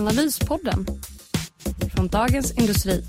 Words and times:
Analyspodden 0.00 0.86
från 1.94 2.08
Dagens 2.08 2.58
Industri. 2.58 3.04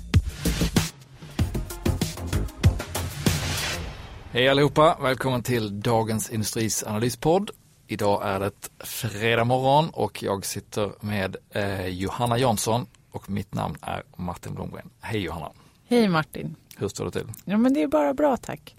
Hej 4.30 4.48
allihopa, 4.48 4.98
välkommen 5.02 5.42
till 5.42 5.80
Dagens 5.80 6.30
Industris 6.30 6.84
analyspodd. 6.84 7.50
Idag 7.86 8.22
är 8.24 8.40
det 8.40 8.68
fredag 8.86 9.44
morgon 9.44 9.90
och 9.92 10.22
jag 10.22 10.44
sitter 10.44 10.92
med 11.00 11.36
eh, 11.50 11.86
Johanna 11.86 12.38
Jansson 12.38 12.86
och 13.10 13.30
mitt 13.30 13.54
namn 13.54 13.76
är 13.82 14.02
Martin 14.16 14.54
Blomgren. 14.54 14.90
Hej 15.00 15.20
Johanna! 15.20 15.50
Hej 15.88 16.08
Martin! 16.08 16.56
Hur 16.76 16.88
står 16.88 17.04
det 17.04 17.10
till? 17.10 17.26
Ja 17.44 17.56
men 17.56 17.74
det 17.74 17.82
är 17.82 17.88
bara 17.88 18.14
bra 18.14 18.36
tack. 18.36 18.76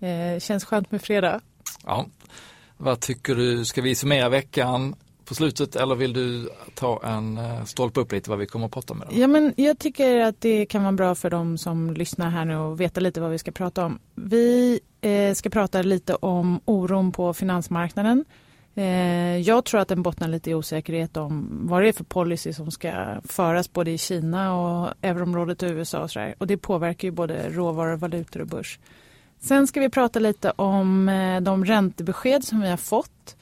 Eh, 0.00 0.40
känns 0.40 0.64
skönt 0.64 0.90
med 0.90 1.02
fredag. 1.02 1.40
Ja. 1.84 2.06
Vad 2.76 3.00
tycker 3.00 3.34
du, 3.34 3.64
ska 3.64 3.82
vi 3.82 3.94
summera 3.94 4.28
veckan 4.28 4.94
på 5.28 5.34
slutet 5.34 5.76
eller 5.76 5.94
vill 5.94 6.12
du 6.12 6.48
ta 6.74 7.00
en 7.04 7.38
eh, 7.38 7.64
stolpe 7.64 8.00
upp 8.00 8.12
lite 8.12 8.30
vad 8.30 8.38
vi 8.38 8.46
kommer 8.46 8.66
att 8.66 8.72
prata 8.72 8.94
med? 8.94 9.08
Ja, 9.10 9.26
men 9.26 9.54
jag 9.56 9.78
tycker 9.78 10.20
att 10.20 10.40
det 10.40 10.66
kan 10.66 10.82
vara 10.82 10.92
bra 10.92 11.14
för 11.14 11.30
de 11.30 11.58
som 11.58 11.94
lyssnar 11.94 12.30
här 12.30 12.44
nu 12.44 12.56
och 12.56 12.80
veta 12.80 13.00
lite 13.00 13.20
vad 13.20 13.30
vi 13.30 13.38
ska 13.38 13.50
prata 13.50 13.84
om. 13.84 13.98
Vi 14.14 14.80
eh, 15.00 15.34
ska 15.34 15.50
prata 15.50 15.82
lite 15.82 16.14
om 16.14 16.60
oron 16.64 17.12
på 17.12 17.34
finansmarknaden. 17.34 18.24
Eh, 18.74 19.36
jag 19.36 19.64
tror 19.64 19.80
att 19.80 19.88
den 19.88 20.02
bottnar 20.02 20.28
lite 20.28 20.50
i 20.50 20.54
osäkerhet 20.54 21.16
om 21.16 21.48
vad 21.62 21.82
det 21.82 21.88
är 21.88 21.92
för 21.92 22.04
policy 22.04 22.52
som 22.52 22.70
ska 22.70 23.20
föras 23.24 23.72
både 23.72 23.90
i 23.90 23.98
Kina 23.98 24.54
och 24.54 24.94
euroområdet 25.02 25.62
och 25.62 25.70
USA 25.70 26.02
och 26.02 26.10
sådär. 26.10 26.34
Och 26.38 26.46
det 26.46 26.56
påverkar 26.56 27.08
ju 27.08 27.12
både 27.12 27.48
råvaror, 27.50 27.96
valutor 27.96 28.40
och 28.40 28.46
börs. 28.46 28.78
Sen 29.40 29.66
ska 29.66 29.80
vi 29.80 29.88
prata 29.88 30.18
lite 30.18 30.50
om 30.50 31.08
eh, 31.08 31.40
de 31.40 31.64
räntebesked 31.64 32.44
som 32.44 32.60
vi 32.60 32.68
har 32.70 32.76
fått 32.76 33.36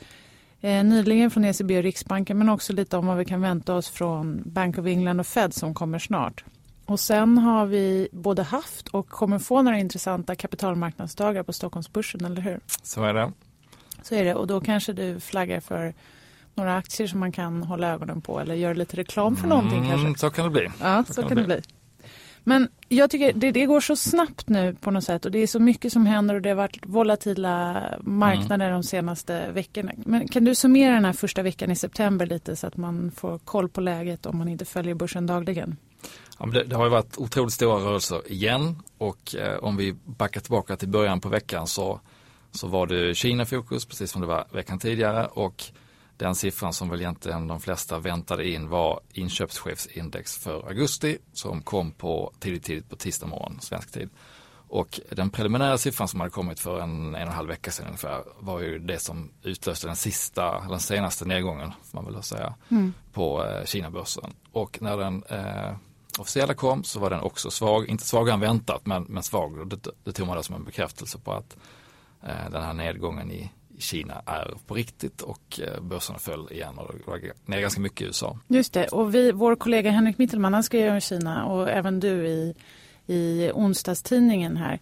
eh, 0.67 0.84
nyligen 0.84 1.31
från 1.31 1.45
ECB 1.45 1.77
och 1.77 1.83
Riksbanken 1.83 2.39
men 2.39 2.48
också 2.48 2.72
lite 2.72 2.97
om 2.97 3.06
vad 3.06 3.17
vi 3.17 3.25
kan 3.25 3.41
vänta 3.41 3.75
oss 3.75 3.89
från 3.91 4.42
Bank 4.45 4.78
of 4.78 4.86
England 4.86 5.20
och 5.20 5.27
Fed 5.27 5.55
som 5.55 5.75
kommer 5.75 5.98
snart. 5.98 6.45
Och 6.86 7.00
sen 7.00 7.39
har 7.39 7.67
vi 7.67 8.09
både 8.12 8.42
haft 8.42 8.89
och 8.89 9.09
kommer 9.09 9.39
få 9.39 9.62
några 9.62 9.78
intressanta 9.78 10.34
kapitalmarknadsdagar 10.34 11.42
på 11.42 11.53
Stockholmsbörsen, 11.53 12.25
eller 12.25 12.42
hur? 12.42 12.61
Så 12.83 13.05
är 13.05 13.14
det. 13.14 13.33
Så 14.03 14.14
är 14.14 14.25
det 14.25 14.34
och 14.34 14.47
då 14.47 14.61
kanske 14.61 14.92
du 14.92 15.20
flaggar 15.20 15.61
för 15.61 15.94
några 16.55 16.77
aktier 16.77 17.06
som 17.06 17.20
man 17.20 17.33
kan 17.33 17.62
hålla 17.62 17.89
ögonen 17.89 18.20
på 18.20 18.41
eller 18.41 18.55
göra 18.55 18.75
lite 18.75 18.97
reklam 18.97 19.37
för 19.37 19.48
någonting 19.48 19.78
Mm, 19.78 19.91
kanske. 19.91 20.20
Så 20.20 20.31
kan 20.31 20.44
det 20.44 20.50
bli. 20.50 20.69
Ja, 20.81 21.05
så, 21.05 21.22
kan 21.22 21.37
det 21.37 21.44
bli. 21.44 21.61
Men 22.48 22.69
jag 22.89 23.11
tycker 23.11 23.33
det, 23.33 23.50
det 23.50 23.66
går 23.66 23.80
så 23.80 23.97
snabbt 23.97 24.48
nu 24.48 24.75
på 24.80 24.91
något 24.91 25.05
sätt 25.05 25.25
och 25.25 25.30
det 25.30 25.39
är 25.39 25.47
så 25.47 25.58
mycket 25.58 25.92
som 25.92 26.06
händer 26.06 26.34
och 26.34 26.42
det 26.42 26.48
har 26.48 26.56
varit 26.56 26.78
volatila 26.86 27.83
marknader 28.00 28.70
de 28.70 28.83
senaste 28.83 29.50
veckorna. 29.50 29.92
Men 29.97 30.28
kan 30.28 30.44
du 30.44 30.55
summera 30.55 30.94
den 30.94 31.05
här 31.05 31.12
första 31.12 31.42
veckan 31.42 31.70
i 31.70 31.77
september 31.77 32.27
lite 32.27 32.56
så 32.56 32.66
att 32.66 32.77
man 32.77 33.11
får 33.11 33.38
koll 33.38 33.69
på 33.69 33.80
läget 33.80 34.27
om 34.27 34.38
man 34.38 34.48
inte 34.48 34.64
följer 34.64 34.94
börsen 34.94 35.27
dagligen? 35.27 35.77
Ja, 36.38 36.47
men 36.47 36.54
det, 36.54 36.65
det 36.65 36.76
har 36.76 36.84
ju 36.84 36.91
varit 36.91 37.19
otroligt 37.19 37.53
stora 37.53 37.76
rörelser 37.76 38.32
igen 38.32 38.82
och 38.98 39.34
eh, 39.34 39.59
om 39.59 39.76
vi 39.76 39.92
backar 40.04 40.41
tillbaka 40.41 40.76
till 40.76 40.88
början 40.88 41.21
på 41.21 41.28
veckan 41.28 41.66
så, 41.66 42.00
så 42.50 42.66
var 42.66 42.87
det 42.87 43.15
Kina-fokus 43.15 43.84
precis 43.84 44.10
som 44.10 44.21
det 44.21 44.26
var 44.26 44.47
veckan 44.53 44.78
tidigare 44.78 45.26
och 45.26 45.65
den 46.16 46.34
siffran 46.34 46.72
som 46.72 46.88
väl 46.88 47.00
egentligen 47.00 47.49
de 47.49 47.60
flesta 47.60 47.99
väntade 47.99 48.49
in 48.49 48.69
var 48.69 49.00
inköpschefsindex 49.12 50.38
för 50.38 50.69
augusti 50.69 51.19
som 51.32 51.62
kom 51.62 51.93
på 51.93 52.32
tidigt, 52.38 52.65
tidigt 52.65 52.88
på 52.88 52.97
tisdag 52.97 53.27
morgon 53.27 53.60
svensk 53.60 53.93
tid. 53.93 54.10
Och 54.69 55.00
den 55.10 55.31
preliminära 55.31 55.78
siffran 55.78 56.09
som 56.09 56.21
hade 56.21 56.31
kommit 56.31 56.60
för 56.60 56.81
en, 56.81 57.06
en 57.06 57.15
och 57.15 57.21
en 57.21 57.28
halv 57.28 57.49
vecka 57.49 57.71
sedan 57.71 57.87
ungefär 57.87 58.25
var 58.38 58.60
ju 58.60 58.78
det 58.78 58.99
som 58.99 59.31
utlöste 59.43 59.87
den 59.87 59.97
sista, 59.97 60.69
den 60.69 60.81
senaste 60.81 61.25
nedgången, 61.25 61.72
får 61.82 62.03
man 62.03 62.12
väl 62.12 62.22
säga, 62.22 62.54
på 63.12 63.44
eh, 63.44 63.65
Kina-börsen. 63.65 64.33
Och 64.53 64.83
när 64.83 64.97
den 64.97 65.25
eh, 65.25 65.77
officiella 66.19 66.54
kom 66.54 66.84
så 66.84 67.00
var 67.00 67.10
den 67.10 67.21
också 67.21 67.50
svag, 67.50 67.88
inte 67.88 68.06
svagare 68.06 68.34
än 68.34 68.41
väntat 68.41 68.87
men, 68.87 69.03
men 69.03 69.22
svag. 69.22 69.69
Det, 69.69 69.91
det 70.04 70.12
tog 70.12 70.27
man 70.27 70.37
då 70.37 70.43
som 70.43 70.54
en 70.54 70.65
bekräftelse 70.65 71.19
på 71.19 71.33
att 71.33 71.56
eh, 72.22 72.50
den 72.50 72.62
här 72.62 72.72
nedgången 72.72 73.31
i 73.31 73.50
Kina 73.78 74.22
är 74.26 74.54
på 74.66 74.75
riktigt 74.75 75.22
och 75.22 75.60
eh, 75.62 75.82
börserna 75.82 76.19
föll 76.19 76.48
igen 76.53 76.78
och 76.78 76.94
det 76.94 77.10
var 77.10 77.20
ner 77.44 77.60
ganska 77.60 77.81
mycket 77.81 78.00
i 78.00 78.04
USA. 78.04 78.38
Just 78.48 78.72
det, 78.72 78.87
och 78.87 79.14
vi, 79.14 79.32
vår 79.32 79.56
kollega 79.56 79.91
Henrik 79.91 80.19
Mittelman 80.19 80.54
han 80.54 80.62
skrev 80.62 80.92
om 80.92 81.00
Kina 81.00 81.44
och 81.47 81.70
även 81.70 82.00
du 82.00 82.26
i, 82.26 82.54
i 83.06 83.50
onsdagstidningen 83.54 84.56
här. 84.56 84.81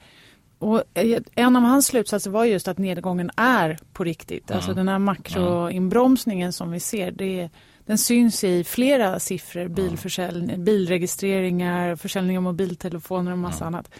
Och 0.58 0.82
eh, 0.94 1.20
en 1.34 1.56
av 1.56 1.62
hans 1.62 1.86
slutsatser 1.86 2.30
var 2.30 2.44
just 2.44 2.68
att 2.68 2.78
nedgången 2.78 3.30
är 3.36 3.78
på 3.92 4.04
riktigt. 4.04 4.50
Mm. 4.50 4.56
Alltså 4.56 4.74
den 4.74 4.88
här 4.88 4.98
makroinbromsningen 4.98 6.52
som 6.52 6.70
vi 6.70 6.80
ser, 6.80 7.10
det, 7.10 7.50
den 7.86 7.98
syns 7.98 8.44
i 8.44 8.64
flera 8.64 9.20
siffror. 9.20 9.68
Bilförsäljning, 9.68 10.64
bilregistreringar, 10.64 11.96
försäljning 11.96 12.36
av 12.36 12.42
mobiltelefoner 12.42 13.32
och 13.32 13.38
massa 13.38 13.64
annat. 13.64 13.90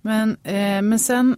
Men, 0.00 0.36
eh, 0.42 0.82
men 0.82 0.98
sen, 0.98 1.36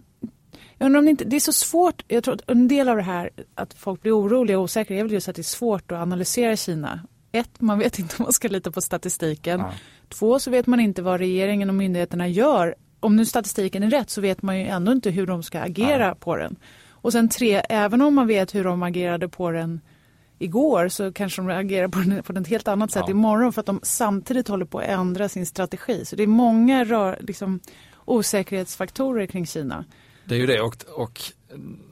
jag 0.77 0.85
undrar 0.85 0.99
om 0.99 1.05
det 1.05 1.11
inte, 1.11 1.25
det 1.25 1.35
är 1.35 1.39
så 1.39 1.53
svårt, 1.53 2.03
jag 2.07 2.23
tror 2.23 2.33
att 2.33 2.49
en 2.49 2.67
del 2.67 2.89
av 2.89 2.95
det 2.95 3.03
här 3.03 3.29
att 3.55 3.73
folk 3.73 4.01
blir 4.01 4.19
oroliga 4.19 4.57
och 4.57 4.63
osäkra 4.63 4.97
är 4.97 5.03
väl 5.03 5.11
just 5.11 5.27
att 5.27 5.35
det 5.35 5.41
är 5.41 5.43
svårt 5.43 5.91
att 5.91 6.01
analysera 6.01 6.55
Kina. 6.55 6.99
Ett, 7.31 7.61
man 7.61 7.79
vet 7.79 7.99
inte 7.99 8.15
om 8.17 8.23
man 8.23 8.33
ska 8.33 8.47
lita 8.47 8.71
på 8.71 8.81
statistiken. 8.81 9.59
Ja. 9.59 9.73
Två, 10.09 10.39
så 10.39 10.51
vet 10.51 10.67
man 10.67 10.79
inte 10.79 11.01
vad 11.01 11.19
regeringen 11.19 11.69
och 11.69 11.75
myndigheterna 11.75 12.27
gör. 12.27 12.75
Om 12.99 13.15
nu 13.15 13.25
statistiken 13.25 13.83
är 13.83 13.89
rätt 13.89 14.09
så 14.09 14.21
vet 14.21 14.41
man 14.41 14.59
ju 14.59 14.67
ändå 14.67 14.91
inte 14.91 15.09
hur 15.09 15.27
de 15.27 15.43
ska 15.43 15.59
agera 15.59 16.15
på 16.15 16.35
den. 16.35 16.55
Och 16.89 17.11
sen 17.11 17.29
tre, 17.29 17.61
även 17.69 18.01
om 18.01 18.15
man 18.15 18.27
vet 18.27 18.55
hur 18.55 18.63
de 18.63 18.83
agerade 18.83 19.29
på 19.29 19.51
den 19.51 19.81
igår 20.39 20.87
så 20.89 21.11
kanske 21.11 21.41
de 21.41 21.49
agerar 21.49 21.87
på, 21.87 21.99
den, 21.99 22.23
på 22.23 22.33
ett 22.33 22.47
helt 22.47 22.67
annat 22.67 22.91
sätt 22.91 23.03
Ja. 23.07 23.11
imorgon 23.11 23.53
för 23.53 23.59
att 23.59 23.65
de 23.65 23.79
samtidigt 23.83 24.47
håller 24.47 24.65
på 24.65 24.79
att 24.79 24.85
ändra 24.85 25.29
sin 25.29 25.45
strategi. 25.45 26.05
Så 26.05 26.15
det 26.15 26.23
är 26.23 26.27
många 26.27 26.83
rör, 26.83 27.17
liksom, 27.19 27.59
osäkerhetsfaktorer 28.05 29.25
kring 29.25 29.45
Kina. 29.45 29.85
Det 30.25 30.35
är 30.35 30.39
ju 30.39 30.45
det 30.45 30.61
och, 30.61 30.75
och 30.95 31.21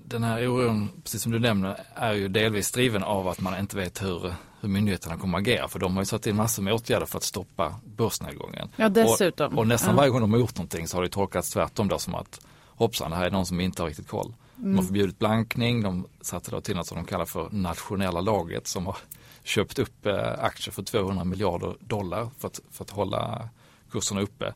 den 0.05 0.23
här 0.23 0.47
oron, 0.47 0.89
precis 1.03 1.21
som 1.21 1.31
du 1.31 1.39
nämner, 1.39 1.79
är 1.95 2.13
ju 2.13 2.27
delvis 2.27 2.71
driven 2.71 3.03
av 3.03 3.27
att 3.27 3.41
man 3.41 3.59
inte 3.59 3.75
vet 3.77 4.03
hur, 4.03 4.33
hur 4.61 4.69
myndigheterna 4.69 5.17
kommer 5.17 5.37
att 5.37 5.41
agera. 5.41 5.67
För 5.67 5.79
de 5.79 5.93
har 5.95 6.01
ju 6.01 6.05
satt 6.05 6.27
in 6.27 6.35
massor 6.35 6.63
med 6.63 6.73
åtgärder 6.73 7.05
för 7.05 7.17
att 7.17 7.23
stoppa 7.23 7.75
börsnedgången. 7.97 8.69
Ja, 8.75 8.89
dessutom. 8.89 9.53
Och, 9.53 9.59
och 9.59 9.67
nästan 9.67 9.89
Ja. 9.89 9.95
varje 9.97 10.09
gång 10.09 10.21
de 10.21 10.31
har 10.31 10.39
gjort 10.39 10.55
någonting 10.57 10.87
så 10.87 10.97
har 10.97 11.01
det 11.03 11.09
tolkats 11.09 11.49
tvärtom 11.49 11.87
då 11.87 11.97
som 11.99 12.15
att 12.15 12.45
hoppsan, 12.67 13.11
det 13.11 13.17
här 13.17 13.25
är 13.25 13.31
någon 13.31 13.45
som 13.45 13.59
inte 13.59 13.81
har 13.81 13.87
riktigt 13.87 14.07
koll. 14.07 14.33
De 14.55 14.63
Mm. 14.63 14.77
har 14.77 14.83
förbjudit 14.83 15.19
blankning, 15.19 15.81
de 15.83 16.07
satte 16.21 16.51
då 16.51 16.61
till 16.61 16.75
något 16.75 16.87
som 16.87 16.97
de 16.97 17.05
kallar 17.05 17.25
för 17.25 17.47
nationella 17.51 18.21
laget 18.21 18.67
som 18.67 18.85
har 18.85 18.97
köpt 19.43 19.79
upp 19.79 20.05
eh, 20.05 20.43
aktier 20.43 20.71
för 20.73 20.83
200 20.83 21.23
miljarder 21.23 21.75
dollar 21.79 22.29
för 22.39 22.47
att, 22.47 22.59
för 22.71 22.83
att 22.83 22.89
hålla 22.89 23.49
kurserna 23.91 24.21
uppe. 24.21 24.53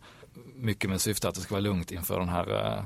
Mycket 0.56 0.90
med 0.90 1.02
syfte 1.02 1.30
att 1.30 1.36
det 1.36 1.42
ska 1.42 1.54
vara 1.56 1.62
lugnt 1.62 1.92
inför 1.92 2.20
den 2.20 2.30
här 2.30 2.76
eh, 2.78 2.84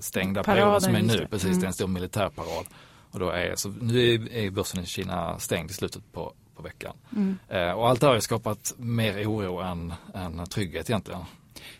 stängda 0.00 0.42
Paraden, 0.42 0.62
perioden 0.64 0.80
som 0.80 0.94
är 0.94 1.02
nu. 1.02 1.26
Precis, 1.30 1.48
Mm. 1.48 1.60
det 1.60 1.64
är 1.64 1.68
en 1.68 1.72
stor 1.72 1.88
militärparad. 1.88 2.66
Och 3.10 3.18
då 3.18 3.30
är, 3.30 3.56
så 3.56 3.68
nu 3.68 4.28
är, 4.32 4.50
börsen 4.50 4.82
i 4.82 4.86
Kina 4.86 5.38
stängd 5.38 5.70
i 5.70 5.74
slutet 5.74 6.12
på, 6.12 6.32
på 6.56 6.62
veckan. 6.62 6.96
Mm. 7.16 7.38
Eh, 7.48 7.72
och 7.72 7.88
allt 7.88 8.00
det 8.00 8.06
här 8.06 8.14
har 8.14 8.20
skapat 8.20 8.74
mer 8.76 9.26
oro 9.26 9.58
än, 9.60 9.94
än 10.14 10.46
trygghet 10.46 10.90
egentligen. 10.90 11.20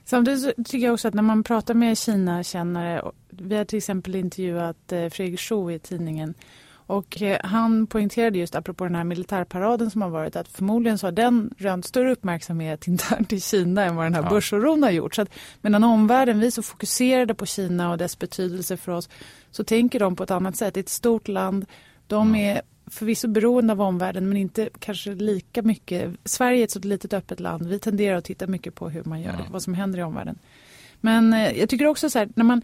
Samtidigt 0.05 0.56
tycker 0.56 0.87
jag 0.87 0.93
också 0.93 1.09
att 1.09 1.15
när 1.15 1.23
man 1.23 1.44
pratar 1.44 1.75
med 1.75 1.99
Kina-kännare, 1.99 3.03
vi 3.31 3.56
har 3.56 3.65
till 3.65 3.77
exempel 3.77 4.15
intervjuat 4.15 4.93
eh, 4.93 5.09
Fredrik 5.09 5.41
Schou 5.41 5.73
i 5.73 5.79
tidningen 5.79 6.35
och 6.90 7.22
eh, 7.22 7.38
han 7.44 7.87
poängterade 7.87 8.38
just 8.38 8.54
apropå 8.54 8.84
den 8.84 8.94
här 8.94 9.04
militärparaden 9.04 9.90
som 9.90 10.02
har 10.02 10.08
varit 10.08 10.37
att 10.37 10.48
förmodligen 10.48 10.98
så 10.98 11.06
har 11.06 11.12
den 11.12 11.54
rönt 11.58 11.84
större 11.87 12.12
uppmärksamhet 12.12 12.87
internt 12.88 13.32
i 13.32 13.40
Kina 13.40 13.84
än 13.84 13.96
vad 13.96 14.06
den 14.06 14.14
här 14.14 14.22
Ja. 14.22 14.28
börsoron 14.31 14.82
har 14.82 14.90
gjort. 14.90 15.14
Så 15.14 15.22
att, 15.22 15.28
medan 15.60 15.84
omvärlden, 15.84 16.40
vi 16.40 16.50
så 16.50 16.62
fokuserade 16.62 17.34
på 17.34 17.46
Kina 17.46 17.90
och 17.90 17.98
dess 17.98 18.19
betydelse 18.19 18.76
för 18.76 18.92
oss, 18.92 19.08
så 19.50 19.64
tänker 19.64 20.00
de 20.00 20.16
på 20.16 20.22
ett 20.22 20.31
annat 20.31 20.56
sätt. 20.56 20.75
Det 20.75 20.81
är 20.81 20.82
ett 20.82 20.88
stort 20.88 21.28
land, 21.28 21.66
de 22.06 22.34
är 22.34 22.62
förvisso 22.87 23.28
beroende 23.28 23.72
av 23.72 23.81
omvärlden 23.82 24.28
men 24.28 24.37
inte 24.37 24.69
kanske 24.78 25.14
lika 25.14 25.62
mycket. 25.62 26.10
Sverige 26.25 26.60
är 26.60 26.64
ett 26.64 26.70
så 26.70 26.78
litet 26.78 27.12
öppet 27.12 27.40
land. 27.40 27.66
Vi 27.69 27.78
tenderar 27.78 28.16
att 28.16 28.25
titta 28.25 28.46
mycket 28.46 28.75
på 28.75 28.88
hur 28.88 29.04
man 29.04 29.20
gör, 29.20 29.31
Mm. 29.34 29.52
vad 29.52 29.62
som 29.62 29.75
händer 29.75 29.98
i 29.98 30.02
omvärlden. 30.02 30.38
Men 31.00 31.32
eh, 31.32 31.58
jag 31.58 31.69
tycker 31.69 31.87
också 31.87 32.10
så 32.10 32.19
här, 32.19 32.28
när 32.34 32.44
man 32.44 32.62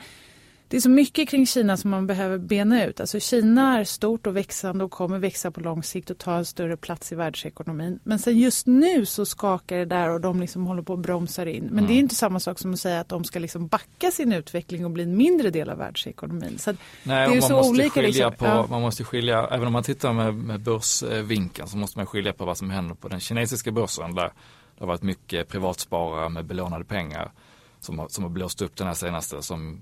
det 0.69 0.77
är 0.77 0.81
så 0.81 0.91
mycket 0.91 1.29
kring 1.29 1.47
Kina 1.47 1.77
som 1.77 1.91
man 1.91 2.07
behöver 2.07 2.39
bena 2.39 2.85
ut. 2.85 3.01
Alltså 3.01 3.21
Kina 3.21 3.79
är 3.81 3.85
stort 3.85 4.27
och 4.27 4.37
växande 4.37 4.85
och 4.85 4.91
kommer 4.91 5.19
växa 5.19 5.51
på 5.51 5.61
lång 5.61 5.83
sikt 5.83 6.11
och 6.11 6.19
ta 6.19 6.37
en 6.37 6.45
större 6.45 6.77
plats 6.77 7.13
i 7.13 7.15
världsekonomin. 7.15 7.99
Men 8.05 8.19
sen 8.19 8.39
just 8.39 8.67
nu 8.67 9.07
så 9.07 9.27
skakar 9.27 9.77
det 9.77 9.85
där 9.85 10.11
och 10.11 10.21
de 10.21 10.41
liksom 10.41 10.67
håller 10.67 10.83
på 10.83 10.93
att 10.93 10.99
bromsar 10.99 11.47
in. 11.47 11.65
Men 11.65 11.73
mm. 11.73 11.87
det 11.87 11.93
är 11.93 11.99
inte 11.99 12.15
samma 12.15 12.41
sak 12.41 12.59
som 12.59 12.73
att 12.73 12.81
säga 12.81 13.01
att 13.01 13.09
de 13.09 13.25
ska 13.25 13.39
liksom 13.39 13.67
backa 13.67 14.11
sin 14.11 14.33
utveckling 14.33 14.85
och 14.85 14.91
bli 14.91 15.03
en 15.03 15.17
mindre 15.17 15.51
del 15.51 15.71
av 15.71 15.79
världsekonomin. 15.79 16.59
Så 16.59 16.75
Nej, 17.03 17.31
det 17.31 17.37
är 17.37 17.41
så 17.41 17.53
måste 17.57 17.71
olika. 17.71 17.91
Skilja 17.91 18.29
liksom. 18.29 18.33
på, 18.33 18.45
ja. 18.45 18.67
Man 18.71 18.83
måste 18.83 19.05
skilja, 19.05 19.47
även 19.47 19.67
om 19.67 19.73
man 19.73 19.83
tittar 19.83 20.12
med, 20.12 20.35
med 20.35 20.61
börsvinkeln 20.61 21.69
så 21.69 21.77
måste 21.77 21.99
man 21.99 22.07
skilja 22.07 22.33
på 22.33 22.45
vad 22.45 22.59
som 22.59 22.71
händer 22.71 22.95
på 22.95 23.09
den 23.09 23.21
kinesiska 23.21 23.71
börsen 23.71 24.15
där 24.15 24.33
det 24.79 24.85
har 24.85 24.87
varit 24.87 25.03
mycket 25.03 25.49
privatsparare 25.49 26.29
med 26.29 26.45
belånade 26.45 26.85
pengar 26.85 27.33
som 27.81 27.99
har, 27.99 28.09
som 28.09 28.25
har 28.25 28.31
blåst 28.31 28.62
upp 28.62 28.77
den 28.77 28.87
här 28.87 28.95
senaste 28.95 29.43
som 29.43 29.81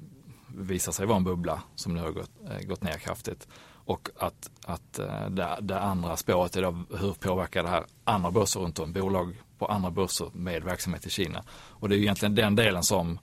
visar 0.57 0.93
sig 0.93 1.07
vara 1.07 1.17
en 1.17 1.25
bubbla 1.25 1.63
som 1.75 1.95
nu 1.95 2.01
har 2.01 2.11
gått, 2.11 2.31
eh, 2.51 2.67
gått 2.67 2.83
ner 2.83 2.99
kraftigt. 2.99 3.49
Och 3.87 4.09
att, 4.19 4.51
att 4.67 4.99
eh, 4.99 5.29
det, 5.31 5.59
det 5.61 5.81
andra 5.81 6.17
spåret 6.17 6.57
är 6.57 6.63
då 6.63 6.85
hur 6.99 7.13
påverkar 7.13 7.63
det 7.63 7.69
här 7.69 7.85
andra 8.05 8.31
börser 8.31 8.61
runt 8.61 8.79
om, 8.79 8.93
bolag 8.93 9.43
på 9.59 9.67
andra 9.67 9.91
börser 9.91 10.31
med 10.33 10.65
verksamhet 10.65 11.07
i 11.07 11.11
Kina. 11.11 11.45
Och 11.51 11.89
det 11.89 11.97
är 11.97 11.99
egentligen 11.99 12.35
den 12.35 12.57
delen 12.57 12.83
som, 12.83 13.19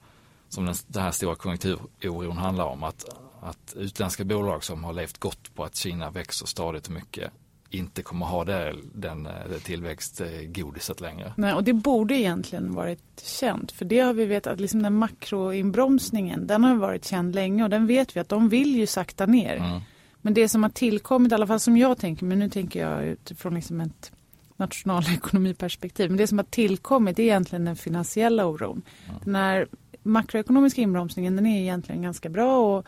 som 0.50 0.66
den, 0.66 0.76
den 0.88 1.04
här 1.04 1.12
stora 1.12 1.36
konjunkturoron 1.36 2.38
handlar 2.38 2.66
om. 2.66 2.84
Att, 2.84 3.06
att 3.42 3.74
utländska 3.76 4.24
bolag 4.24 4.64
som 4.64 4.84
har 4.84 4.94
levt 4.94 5.18
gott 5.18 5.56
på 5.56 5.64
att 5.64 5.76
Kina 5.76 6.10
växer 6.10 6.46
stadigt 6.46 6.88
och 6.88 6.94
mycket 6.94 7.32
inte 7.72 8.02
kommer 8.02 8.26
ha 8.26 8.46
det, 8.46 8.76
den, 8.94 9.26
eh, 9.26 9.32
tillväxtgodiset 9.64 11.02
längre. 11.02 11.34
Nej, 11.38 11.54
och 11.54 11.64
det 11.64 11.74
borde 11.74 12.16
egentligen 12.16 12.74
varit 12.74 13.24
känt. 13.24 13.72
För 13.72 13.86
det 13.86 14.00
har 14.00 14.14
vi 14.14 14.26
vetat, 14.26 14.60
liksom 14.60 14.84
den 14.84 14.96
makroinbromsningen, 14.96 16.48
den 16.48 16.64
har 16.64 16.76
varit 16.76 17.06
känd 17.06 17.36
länge 17.36 17.64
och 17.64 17.70
den 17.70 17.88
vet 17.88 18.16
vi 18.16 18.20
att 18.20 18.30
de 18.30 18.50
vill 18.50 18.76
ju 18.76 18.88
sakta 18.88 19.26
ner. 19.26 19.56
Mm. 19.56 19.80
Men 20.22 20.34
det 20.34 20.50
som 20.50 20.64
har 20.64 20.70
tillkommit, 20.70 21.32
i 21.32 21.36
alla 21.36 21.48
fall 21.48 21.60
som 21.60 21.78
jag 21.78 21.98
tänker, 21.98 22.26
men 22.26 22.40
nu 22.40 22.50
tänker 22.50 22.82
jag 22.82 23.06
utifrån 23.06 23.56
liksom 23.56 23.82
ett 23.82 24.12
nationalekonomiperspektiv. 24.58 26.10
Men 26.10 26.18
det 26.18 26.28
som 26.28 26.38
har 26.38 26.46
tillkommit 26.46 27.20
är 27.20 27.24
egentligen 27.24 27.66
den 27.66 27.76
finansiella 27.76 28.46
oron. 28.46 28.82
Mm. 29.10 29.22
Den 29.24 29.36
här 29.36 29.68
makroekonomiska 30.04 30.82
inbromsningen 30.82 31.36
den 31.36 31.46
är 31.46 31.62
egentligen 31.62 32.02
ganska 32.02 32.30
bra 32.30 32.78
och 32.78 32.86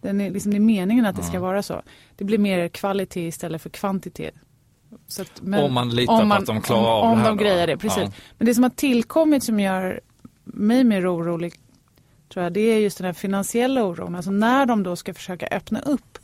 den 0.00 0.20
är, 0.20 0.30
liksom, 0.30 0.50
det 0.50 0.58
är 0.58 0.60
meningen 0.60 1.06
att 1.06 1.16
det 1.16 1.22
ska 1.22 1.40
vara 1.40 1.62
så. 1.62 1.82
Det 2.16 2.24
blir 2.24 2.38
mer 2.38 2.68
kvalitet 2.68 3.26
istället 3.26 3.62
för 3.62 3.70
kvantitet. 3.70 4.34
Att, 5.20 5.42
men, 5.42 5.64
om 5.64 5.74
man 5.74 5.90
litar 5.90 6.22
om 6.22 6.28
man, 6.28 6.36
på 6.36 6.42
att 6.42 6.46
de 6.46 6.60
klarar 6.60 7.02
om, 7.02 7.08
av 7.08 7.12
om 7.12 7.18
det 7.18 7.24
här. 7.24 7.30
Om 7.30 7.36
de 7.36 7.44
grejer 7.44 7.66
det, 7.66 7.76
precis. 7.76 8.02
Ja. 8.02 8.12
Men 8.38 8.46
det 8.46 8.54
som 8.54 8.62
har 8.62 8.70
tillkommit 8.70 9.44
som 9.44 9.60
gör 9.60 10.00
mig 10.44 10.84
mer 10.84 11.14
orolig 11.14 11.54
tror 12.28 12.42
jag, 12.42 12.52
det 12.52 12.60
är 12.60 12.78
just 12.78 12.98
den 12.98 13.04
här 13.04 13.12
finansiella 13.12 13.84
oron. 13.84 14.14
Alltså 14.14 14.30
när 14.30 14.66
de 14.66 14.82
då 14.82 14.96
ska 14.96 15.14
försöka 15.14 15.46
öppna 15.46 15.80
upp 15.80 16.18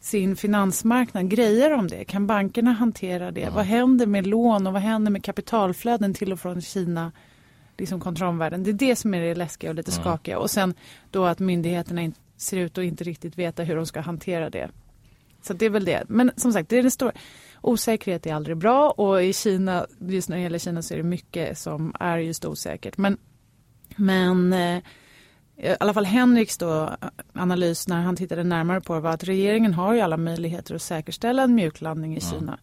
sin 0.00 0.36
finansmarknad, 0.36 1.30
grejer 1.30 1.70
de 1.70 1.88
det? 1.88 2.04
Kan 2.04 2.26
bankerna 2.26 2.72
hantera 2.72 3.30
det? 3.30 3.40
Ja. 3.40 3.50
Vad 3.50 3.64
händer 3.64 4.06
med 4.06 4.26
lån 4.26 4.66
och 4.66 4.72
vad 4.72 4.82
händer 4.82 5.10
med 5.10 5.24
kapitalflöden 5.24 6.14
till 6.14 6.32
och 6.32 6.40
från 6.40 6.62
Kina? 6.62 7.12
Liksom 7.78 8.00
kontrollvärlden. 8.00 8.62
Det 8.62 8.70
är 8.70 8.72
det 8.72 8.96
som 8.96 9.14
är 9.14 9.20
det 9.20 9.34
läskiga 9.34 9.70
och 9.70 9.76
lite 9.76 9.90
ja. 9.90 10.02
skakiga. 10.02 10.38
Och 10.38 10.50
sen 10.50 10.74
då 11.10 11.24
att 11.24 11.38
myndigheterna 11.38 12.02
inte 12.02 12.20
ser 12.38 12.56
ut 12.56 12.78
att 12.78 12.84
inte 12.84 13.04
riktigt 13.04 13.38
veta 13.38 13.62
hur 13.62 13.76
de 13.76 13.86
ska 13.86 14.00
hantera 14.00 14.50
det. 14.50 14.70
Så 15.42 15.52
det 15.52 15.66
är 15.66 15.70
väl 15.70 15.84
det. 15.84 16.04
Men 16.08 16.30
som 16.36 16.52
sagt, 16.52 16.68
det 16.68 16.78
är 16.78 16.82
det 16.82 16.90
stora. 16.90 17.12
Osäkerhet 17.60 18.26
är 18.26 18.34
aldrig 18.34 18.56
bra 18.56 18.90
och 18.90 19.22
i 19.22 19.32
Kina, 19.32 19.86
just 19.98 20.28
när 20.28 20.36
det 20.36 20.42
gäller 20.42 20.58
Kina 20.58 20.82
så 20.82 20.94
är 20.94 20.98
det 20.98 21.04
mycket 21.04 21.58
som 21.58 21.94
är 22.00 22.18
just 22.18 22.44
osäkert. 22.44 22.96
Men, 22.96 23.16
men 23.96 24.52
eh, 24.52 24.82
i 25.56 25.76
alla 25.80 25.94
fall 25.94 26.04
Henriks 26.04 26.58
då, 26.58 26.96
analys 27.32 27.88
när 27.88 28.02
han 28.02 28.16
tittade 28.16 28.44
närmare 28.44 28.80
på 28.80 28.94
det 28.94 29.00
var 29.00 29.10
att 29.10 29.24
regeringen 29.24 29.74
har 29.74 29.94
ju 29.94 30.00
alla 30.00 30.16
möjligheter 30.16 30.74
att 30.74 30.82
säkerställa 30.82 31.42
en 31.42 31.54
mjuklandning 31.54 32.16
i 32.16 32.20
ja. 32.22 32.30
Kina. 32.30 32.58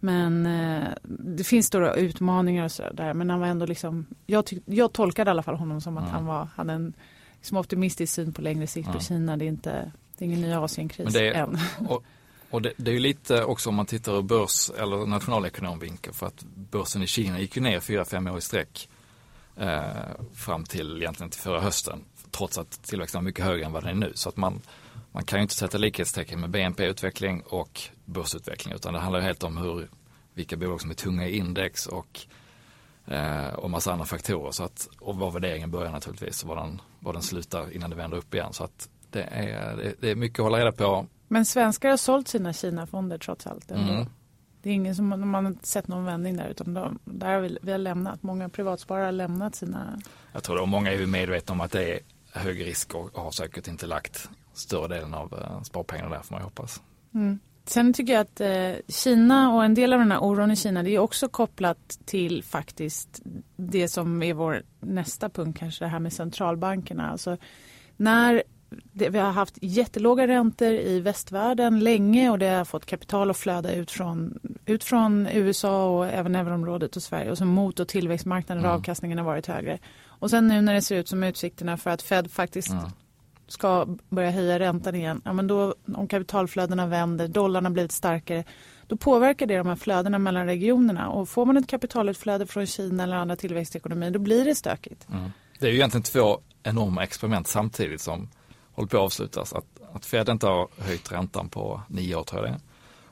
Men 0.00 0.46
eh, 0.46 0.88
det 1.02 1.44
finns 1.44 1.66
stora 1.66 1.94
utmaningar 1.94 2.64
och 2.64 2.72
sådär. 2.72 3.14
Men 3.14 3.30
han 3.30 3.40
var 3.40 3.46
ändå 3.46 3.66
liksom, 3.66 4.06
jag, 4.26 4.46
tyck, 4.46 4.62
jag 4.66 4.92
tolkade 4.92 5.28
i 5.28 5.30
alla 5.30 5.42
fall 5.42 5.54
honom 5.54 5.80
som 5.80 5.98
att 5.98 6.04
ja. 6.06 6.12
han 6.12 6.26
var, 6.26 6.48
hade 6.56 6.72
en 6.72 6.94
liksom 7.42 7.56
optimistisk 7.56 8.14
syn 8.14 8.32
på 8.32 8.42
längre 8.42 8.66
sikt 8.66 8.92
på 8.92 9.00
Kina. 9.00 9.36
Det 9.36 9.44
är, 9.44 9.48
inte, 9.48 9.92
det 10.18 10.24
är 10.24 10.26
ingen 10.26 10.40
ny 10.40 10.52
Asienkris 10.52 11.14
än. 11.14 11.58
Och, 11.88 12.04
och 12.50 12.62
det, 12.62 12.72
det, 12.76 12.90
är 12.90 12.92
ju 12.92 13.00
lite 13.00 13.44
också 13.44 13.68
om 13.68 13.74
man 13.74 13.86
tittar 13.86 14.18
ur 14.18 14.22
börs 14.22 14.70
eller 14.78 15.06
nationalekonomvinkel 15.06 16.12
för 16.12 16.26
att 16.26 16.44
börsen 16.70 17.02
i 17.02 17.06
Kina 17.06 17.40
gick 17.40 17.56
ju 17.56 17.62
ner 17.62 17.80
4-5 17.80 18.32
år 18.32 18.38
i 18.38 18.40
sträck 18.40 18.88
eh, 19.56 19.82
fram 20.34 20.64
till 20.64 20.96
egentligen 20.96 21.30
till 21.30 21.40
förra 21.40 21.60
hösten. 21.60 22.04
Trots 22.30 22.58
att 22.58 22.82
tillväxten 22.82 23.18
var 23.18 23.24
mycket 23.24 23.44
högre 23.44 23.64
än 23.64 23.72
vad 23.72 23.82
den 23.82 23.90
är 23.90 24.06
nu. 24.06 24.12
Så 24.14 24.28
att 24.28 24.36
man, 24.36 24.60
man 25.12 25.24
kan 25.24 25.38
ju 25.38 25.42
inte 25.42 25.54
sätta 25.54 25.78
likhetstecken 25.78 26.40
med 26.40 26.50
BNP-utveckling 26.50 27.42
och 27.46 27.80
börsutveckling 28.04 28.74
utan 28.74 28.94
det 28.94 29.00
handlar 29.00 29.20
helt 29.20 29.42
om 29.42 29.56
hur, 29.56 29.88
vilka 30.34 30.56
bolag 30.56 30.80
som 30.80 30.90
är 30.90 30.94
tunga 30.94 31.28
i 31.28 31.36
index 31.36 31.86
och 31.86 32.26
eh, 33.06 33.54
och 33.54 33.70
massa 33.70 33.92
andra 33.92 34.06
faktorer. 34.06 34.50
Så 34.50 34.64
att, 34.64 34.88
och 35.00 35.16
var 35.16 35.30
värderingen 35.30 35.70
börjar 35.70 35.92
naturligtvis 35.92 36.42
och 36.42 36.48
var 36.48 36.56
den, 36.56 36.80
var 37.00 37.12
den 37.12 37.22
slutar 37.22 37.72
innan 37.72 37.90
det 37.90 37.96
vänder 37.96 38.16
upp 38.16 38.34
igen. 38.34 38.52
Så 38.52 38.64
att 38.64 38.88
det 39.10 39.22
är, 39.22 39.94
det, 40.00 40.10
är 40.10 40.16
mycket 40.16 40.38
att 40.38 40.44
hålla 40.44 40.58
reda 40.58 40.72
på. 40.72 41.06
Men 41.28 41.44
svenskar 41.44 41.90
har 41.90 41.96
sålt 41.96 42.28
sina 42.28 42.52
Kina-fonder 42.52 43.18
trots 43.18 43.46
allt. 43.46 43.70
Mm. 43.70 44.06
Det 44.62 44.70
är 44.70 44.74
ingen 44.74 44.96
som 44.96 45.08
man 45.30 45.44
har 45.44 45.54
sett 45.62 45.88
någon 45.88 46.04
vändning 46.04 46.36
där 46.36 46.48
utan 46.48 46.74
de, 46.74 46.98
där 47.04 47.34
har 47.34 47.40
vi, 47.40 47.58
vi 47.62 47.72
har 47.72 47.78
lämnat. 47.78 48.22
Många 48.22 48.48
privatsparare 48.48 49.04
har 49.04 49.12
lämnat 49.12 49.54
sina. 49.54 50.00
Jag 50.32 50.42
tror 50.42 50.56
det 50.56 50.62
och 50.62 50.68
många 50.68 50.92
är 50.92 50.98
ju 50.98 51.06
medvetna 51.06 51.52
om 51.52 51.60
att 51.60 51.72
det 51.72 51.94
är 51.94 52.00
hög 52.32 52.66
risk 52.66 52.94
och 52.94 53.16
har 53.18 53.30
säkert 53.30 53.68
inte 53.68 53.86
lagt 53.86 54.28
större 54.52 54.88
delen 54.88 55.14
av 55.14 55.34
uh, 55.34 55.62
sparpengarna 55.62 56.10
där 56.10 56.22
får 56.22 56.34
man 56.34 56.40
ju 56.40 56.44
hoppas. 56.44 56.82
Mm. 57.14 57.38
Sen 57.64 57.92
tycker 57.92 58.12
jag 58.12 58.20
att 58.20 58.40
eh, 58.40 58.72
Kina 58.88 59.54
och 59.54 59.64
en 59.64 59.74
del 59.74 59.92
av 59.92 59.98
den 59.98 60.12
här 60.12 60.24
oron 60.24 60.50
i 60.50 60.56
Kina 60.56 60.82
det 60.82 60.90
är 60.90 60.98
också 60.98 61.28
kopplat 61.28 61.98
till 62.04 62.44
faktiskt 62.44 63.20
det 63.56 63.88
som 63.88 64.22
är 64.22 64.34
vår 64.34 64.62
nästa 64.80 65.28
punkt 65.28 65.58
kanske 65.58 65.84
det 65.84 65.88
här 65.88 65.98
med 65.98 66.12
centralbankerna. 66.12 67.10
Alltså 67.10 67.36
när 67.96 68.42
det, 68.92 69.08
vi 69.08 69.18
har 69.18 69.30
haft 69.30 69.58
jättelåga 69.62 70.26
räntor 70.26 70.72
i 70.72 71.00
västvärlden 71.00 71.80
länge 71.80 72.30
och 72.30 72.38
det 72.38 72.48
har 72.48 72.64
fått 72.64 72.86
kapital 72.86 73.30
att 73.30 73.36
flöda 73.36 73.74
ut 73.74 73.90
från, 73.90 74.38
ut 74.66 74.84
från 74.84 75.26
USA 75.26 75.86
och 75.86 76.06
även 76.06 76.34
euroområdet 76.34 76.96
och 76.96 77.02
Sverige 77.02 77.30
och 77.30 77.38
så 77.38 77.44
mot 77.44 77.80
och 77.80 77.88
tillväxtmarknaden 77.88 78.64
mm. 78.64 78.76
avkastningen 78.76 79.18
har 79.18 79.24
varit 79.24 79.46
högre. 79.46 79.78
Och 80.06 80.30
sen 80.30 80.48
nu 80.48 80.60
när 80.60 80.74
det 80.74 80.82
ser 80.82 80.96
ut 80.96 81.08
som 81.08 81.22
utsikterna 81.22 81.76
för 81.76 81.90
att 81.90 82.02
Fed 82.02 82.30
faktiskt 82.30 82.72
mm 82.72 82.84
ska 83.52 83.86
börja 84.08 84.30
höja 84.30 84.58
räntan 84.58 84.94
igen, 84.94 85.22
ja, 85.24 85.32
men 85.32 85.46
då, 85.46 85.74
om 85.94 86.08
kapitalflödena 86.08 86.86
vänder, 86.86 87.28
dollarn 87.28 87.64
har 87.64 87.72
blivit 87.72 87.92
starkare, 87.92 88.44
då 88.86 88.96
påverkar 88.96 89.46
det 89.46 89.56
de 89.56 89.66
här 89.66 89.76
flödena 89.76 90.18
mellan 90.18 90.46
regionerna. 90.46 91.08
Och 91.08 91.28
får 91.28 91.46
man 91.46 91.56
ett 91.56 91.66
kapitalutflöde 91.66 92.46
från 92.46 92.66
Kina 92.66 93.02
eller 93.02 93.16
andra 93.16 93.36
tillväxtekonomier, 93.36 94.10
då 94.10 94.18
blir 94.18 94.44
det 94.44 94.54
stökigt. 94.54 95.08
Mm. 95.12 95.30
Det 95.58 95.66
är 95.66 95.70
ju 95.70 95.76
egentligen 95.76 96.02
två 96.02 96.40
enorma 96.62 97.02
experiment 97.02 97.46
samtidigt 97.46 98.00
som 98.00 98.28
håller 98.72 98.88
på 98.88 98.96
att 98.96 99.02
avslutas. 99.02 99.52
Att, 99.52 99.64
att 99.92 100.06
Fed 100.06 100.28
inte 100.28 100.46
har 100.46 100.68
höjt 100.78 101.12
räntan 101.12 101.48
på 101.48 101.82
nio 101.88 102.14
år 102.14 102.22
tror 102.22 102.42
jag 102.42 102.50
det 102.50 102.54
är. 102.54 102.60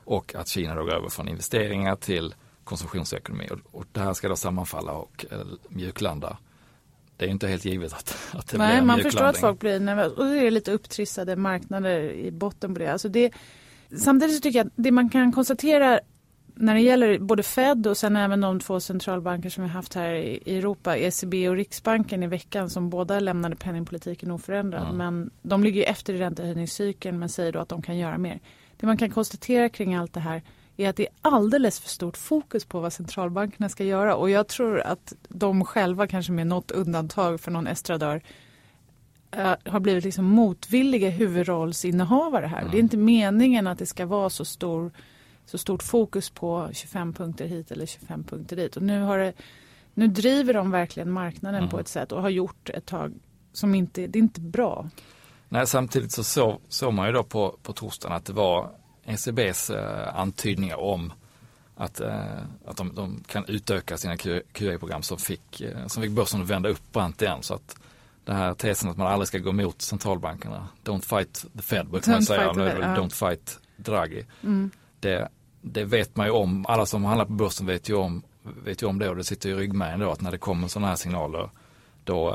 Och 0.03 0.35
att 0.35 0.47
Kina 0.47 0.75
då 0.75 0.83
går 0.83 0.93
över 0.93 1.09
från 1.09 1.27
investeringar 1.27 1.95
till 1.95 2.33
konsumtionsekonomi. 2.63 3.49
Och, 3.51 3.79
och 3.79 3.85
det 3.91 3.99
här 3.99 4.13
ska 4.13 4.29
då 4.29 4.35
sammanfalla 4.35 4.91
och 4.91 5.25
eh, 5.31 5.37
mjuklanda 5.69 6.37
det 7.21 7.27
är 7.27 7.31
inte 7.31 7.47
helt 7.47 7.65
givet 7.65 7.93
att, 7.93 8.17
att 8.33 8.47
det 8.47 8.57
Nej, 8.57 8.67
blir 8.67 8.77
en 8.77 8.87
man 8.87 8.99
förstår 8.99 9.25
att 9.25 9.37
folk 9.37 9.59
blir 9.59 9.79
nervösa. 9.79 10.15
Och 10.15 10.25
det 10.25 10.47
är 10.47 10.51
lite 10.51 10.71
upptrissade 10.71 11.35
marknader 11.35 12.11
i 12.11 12.31
botten 12.31 12.73
på 12.73 12.79
det. 12.79 12.87
Alltså 12.87 13.09
det. 13.09 13.31
Samtidigt 13.97 14.43
tycker 14.43 14.59
jag 14.59 14.67
att 14.67 14.73
det 14.75 14.91
man 14.91 15.09
kan 15.09 15.31
konstatera 15.31 15.99
när 16.55 16.73
det 16.73 16.81
gäller 16.81 17.19
både 17.19 17.43
Fed 17.43 17.87
och 17.87 17.97
sen 17.97 18.15
även 18.15 18.41
de 18.41 18.59
två 18.59 18.79
centralbanker 18.79 19.49
som 19.49 19.63
vi 19.63 19.69
haft 19.69 19.93
här 19.93 20.13
i 20.13 20.57
Europa, 20.57 20.97
ECB 20.97 21.49
och 21.49 21.55
Riksbanken 21.55 22.23
i 22.23 22.27
veckan 22.27 22.69
som 22.69 22.89
båda 22.89 23.19
lämnade 23.19 23.55
penningpolitiken 23.55 24.31
oförändrad. 24.31 24.83
Mm. 24.83 24.97
Men 24.97 25.31
de 25.41 25.63
ligger 25.63 25.89
efter 25.89 26.13
i 26.13 26.17
räntehöjningscykeln 26.17 27.19
men 27.19 27.29
säger 27.29 27.51
då 27.51 27.59
att 27.59 27.69
de 27.69 27.81
kan 27.81 27.97
göra 27.97 28.17
mer. 28.17 28.39
Det 28.77 28.85
man 28.85 28.97
kan 28.97 29.09
konstatera 29.09 29.69
kring 29.69 29.95
allt 29.95 30.13
det 30.13 30.19
här 30.19 30.41
är 30.77 30.89
att 30.89 30.95
det 30.95 31.07
är 31.07 31.13
alldeles 31.21 31.79
för 31.79 31.89
stort 31.89 32.17
fokus 32.17 32.65
på 32.65 32.79
vad 32.79 32.93
centralbankerna 32.93 33.69
ska 33.69 33.83
göra. 33.83 34.15
Och 34.15 34.29
jag 34.29 34.47
tror 34.47 34.79
att 34.79 35.13
de 35.29 35.65
själva, 35.65 36.07
kanske 36.07 36.31
med 36.31 36.47
något 36.47 36.71
undantag 36.71 37.41
för 37.41 37.51
någon 37.51 37.67
estradör, 37.67 38.21
äh, 39.31 39.53
har 39.65 39.79
blivit 39.79 40.03
liksom 40.03 40.25
motvilliga 40.25 41.09
huvudrollsinnehavare 41.09 42.45
här. 42.45 42.59
Mm. 42.59 42.71
Det 42.71 42.77
är 42.77 42.79
inte 42.79 42.97
meningen 42.97 43.67
att 43.67 43.79
det 43.79 43.85
ska 43.85 44.05
vara 44.05 44.29
så, 44.29 44.45
stor, 44.45 44.91
så 45.45 45.57
stort 45.57 45.83
fokus 45.83 46.29
på 46.29 46.69
25 46.73 47.13
punkter 47.13 47.45
hit 47.45 47.71
eller 47.71 47.85
25 47.85 48.23
punkter 48.23 48.55
dit. 48.55 48.75
Och 48.75 48.83
nu, 48.83 49.01
har 49.01 49.17
det, 49.17 49.33
nu 49.93 50.07
driver 50.07 50.53
de 50.53 50.71
verkligen 50.71 51.11
marknaden 51.11 51.59
mm. 51.59 51.69
på 51.69 51.79
ett 51.79 51.87
sätt 51.87 52.11
och 52.11 52.21
har 52.21 52.29
gjort 52.29 52.69
ett 52.69 52.85
tag 52.85 53.13
som 53.53 53.75
inte, 53.75 54.07
det 54.07 54.19
är 54.19 54.23
inte 54.23 54.41
bra. 54.41 54.89
Nej, 55.49 55.67
samtidigt 55.67 56.11
så 56.11 56.23
såg 56.23 56.61
så 56.69 56.91
man 56.91 57.07
ju 57.07 57.13
då 57.13 57.23
på, 57.23 57.57
på 57.63 57.73
torsdagen 57.73 58.17
att 58.17 58.25
det 58.25 58.33
var 58.33 58.71
ECBs 59.05 59.69
eh, 59.69 60.19
antydningar 60.19 60.77
om 60.79 61.13
att, 61.75 61.99
eh, 61.99 62.41
att 62.65 62.77
de, 62.77 62.95
de, 62.95 63.23
kan 63.27 63.45
utöka 63.47 63.97
sina 63.97 64.17
QE-program 64.53 65.01
som 65.01 65.17
fick, 65.17 65.61
eh, 65.61 65.87
som 65.87 66.03
fick 66.03 66.11
börsen 66.11 66.41
att 66.41 66.49
vända 66.49 66.69
upp 66.69 66.91
brant 66.91 67.21
igen. 67.21 67.37
Så 67.41 67.53
att 67.53 67.75
det 68.25 68.33
här 68.33 68.53
tesen 68.53 68.89
att 68.89 68.97
man 68.97 69.07
aldrig 69.07 69.27
ska 69.27 69.37
gå 69.37 69.49
emot 69.49 69.81
centralbankerna. 69.81 70.67
Don't 70.83 71.01
fight 71.01 71.45
the 71.55 71.61
Fed 71.61 71.87
brukar 71.87 72.11
man 72.11 72.23
säga. 72.23 72.53
Fed, 72.53 72.77
ja. 72.81 72.87
Don't 72.87 73.09
fight 73.29 73.59
Draghi. 73.75 74.25
Mm. 74.43 74.71
Det, 74.99 75.29
det 75.61 75.83
vet 75.83 76.15
man 76.15 76.25
ju 76.25 76.31
om. 76.31 76.65
Alla 76.65 76.85
som 76.85 77.05
handlar 77.05 77.25
på 77.25 77.33
börsen 77.33 77.65
vet 77.65 77.89
ju 77.89 77.95
om, 77.95 78.23
vet 78.43 78.81
ju 78.83 78.87
om 78.87 78.99
det 78.99 79.09
och 79.09 79.15
det 79.15 79.23
sitter 79.23 79.49
i 79.49 79.53
ryggmärgen 79.53 79.99
då 79.99 80.11
att 80.11 80.21
när 80.21 80.31
det 80.31 80.37
kommer 80.37 80.67
sådana 80.67 80.87
här 80.87 80.95
signaler 80.95 81.49
då, 82.03 82.29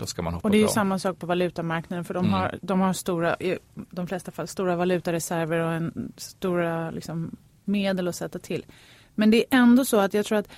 då 0.00 0.06
ska 0.06 0.22
man 0.22 0.34
hoppa 0.34 0.48
Och 0.48 0.52
det 0.52 0.62
är 0.62 0.66
samma 0.66 0.98
sak 0.98 1.18
på 1.18 1.26
valutamarknaden 1.26 2.04
för 2.04 2.14
de, 2.14 2.24
mm. 2.24 2.32
har, 2.32 2.58
de 2.62 2.80
har 2.80 2.92
stora, 2.92 3.36
i 3.36 3.58
de 3.74 4.06
flesta 4.06 4.30
fall 4.30 4.48
stora 4.48 4.76
valutareserver 4.76 5.58
och 5.58 5.72
en 5.72 6.12
stora 6.16 6.90
liksom, 6.90 7.36
medel 7.64 8.08
att 8.08 8.16
sätta 8.16 8.38
till. 8.38 8.64
Men 9.14 9.30
det 9.30 9.36
är 9.36 9.58
ändå 9.58 9.84
så 9.84 10.00
att 10.00 10.14
jag 10.14 10.26
tror 10.26 10.38
att 10.38 10.48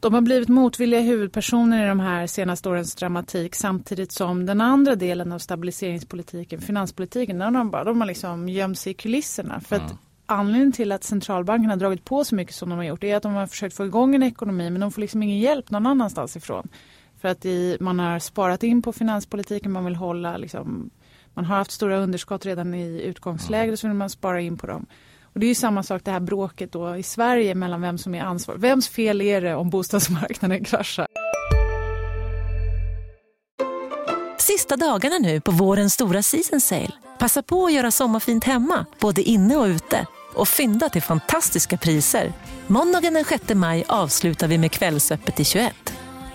de 0.00 0.14
har 0.14 0.20
blivit 0.20 0.48
motvilliga 0.48 1.00
huvudpersoner 1.00 1.84
i 1.84 1.88
de 1.88 2.00
här 2.00 2.26
senaste 2.26 2.68
årens 2.68 2.94
dramatik 2.94 3.54
samtidigt 3.54 4.12
som 4.12 4.46
den 4.46 4.60
andra 4.60 4.94
delen 4.94 5.32
av 5.32 5.38
stabiliseringspolitiken, 5.38 6.60
finanspolitiken, 6.60 7.38
där 7.38 7.50
de, 7.50 7.70
bara, 7.70 7.84
de 7.84 8.00
har 8.00 8.06
liksom 8.06 8.48
gömt 8.48 8.78
sig 8.78 8.90
i 8.90 8.94
kulisserna. 8.94 9.60
För 9.60 9.76
mm. 9.76 9.86
att 9.86 9.94
anledningen 10.26 10.72
till 10.72 10.92
att 10.92 11.04
centralbankerna 11.04 11.72
har 11.72 11.78
dragit 11.78 12.04
på 12.04 12.24
så 12.24 12.34
mycket 12.34 12.54
som 12.54 12.70
de 12.70 12.76
har 12.76 12.84
gjort 12.84 13.04
är 13.04 13.16
att 13.16 13.22
de 13.22 13.34
har 13.34 13.46
försökt 13.46 13.76
få 13.76 13.84
igång 13.84 14.14
en 14.14 14.22
ekonomi 14.22 14.70
men 14.70 14.80
de 14.80 14.92
får 14.92 15.00
liksom 15.00 15.22
ingen 15.22 15.38
hjälp 15.38 15.70
någon 15.70 15.86
annanstans 15.86 16.36
ifrån. 16.36 16.68
För 17.20 17.28
att 17.28 17.44
i, 17.44 17.76
man 17.80 17.98
har 17.98 18.18
sparat 18.18 18.62
in 18.62 18.82
på 18.82 18.92
finanspolitiken, 18.92 19.72
man 19.72 19.84
vill 19.84 19.96
hålla 19.96 20.36
liksom, 20.36 20.90
man 21.34 21.44
har 21.44 21.56
haft 21.56 21.70
stora 21.70 21.98
underskott 21.98 22.46
redan 22.46 22.74
i 22.74 23.02
utgångsläget 23.02 23.80
så 23.80 23.88
vill 23.88 23.96
man 23.96 24.10
spara 24.10 24.40
in 24.40 24.58
på 24.58 24.66
dem. 24.66 24.86
Och 25.22 25.40
det 25.40 25.46
är 25.46 25.48
ju 25.48 25.54
samma 25.54 25.82
sak 25.82 26.04
det 26.04 26.10
här 26.10 26.20
bråket 26.20 26.72
då 26.72 26.96
i 26.96 27.02
Sverige 27.02 27.54
mellan 27.54 27.80
vem 27.80 27.98
som 27.98 28.14
är 28.14 28.22
ansvarig. 28.22 28.60
Vems 28.60 28.88
fel 28.88 29.20
är 29.20 29.40
det 29.40 29.54
om 29.54 29.70
bostadsmarknaden 29.70 30.64
kraschar? 30.64 31.06
Sista 34.38 34.76
dagarna 34.76 35.18
nu 35.18 35.40
på 35.40 35.50
vårens 35.50 35.94
stora 35.94 36.22
season 36.22 36.60
sale. 36.60 36.92
Passa 37.18 37.42
på 37.42 37.66
att 37.66 37.72
göra 37.72 37.90
sommarfint 37.90 38.44
hemma, 38.44 38.86
både 39.00 39.22
inne 39.22 39.56
och 39.56 39.66
ute. 39.66 40.06
Och 40.34 40.48
fynda 40.48 40.88
till 40.88 41.02
fantastiska 41.02 41.76
priser. 41.76 42.32
Måndagen 42.66 43.14
den 43.14 43.24
6 43.24 43.54
maj 43.54 43.84
avslutar 43.88 44.48
vi 44.48 44.58
med 44.58 44.72
Kvällsöppet 44.72 45.40
i 45.40 45.44
21. 45.44 45.97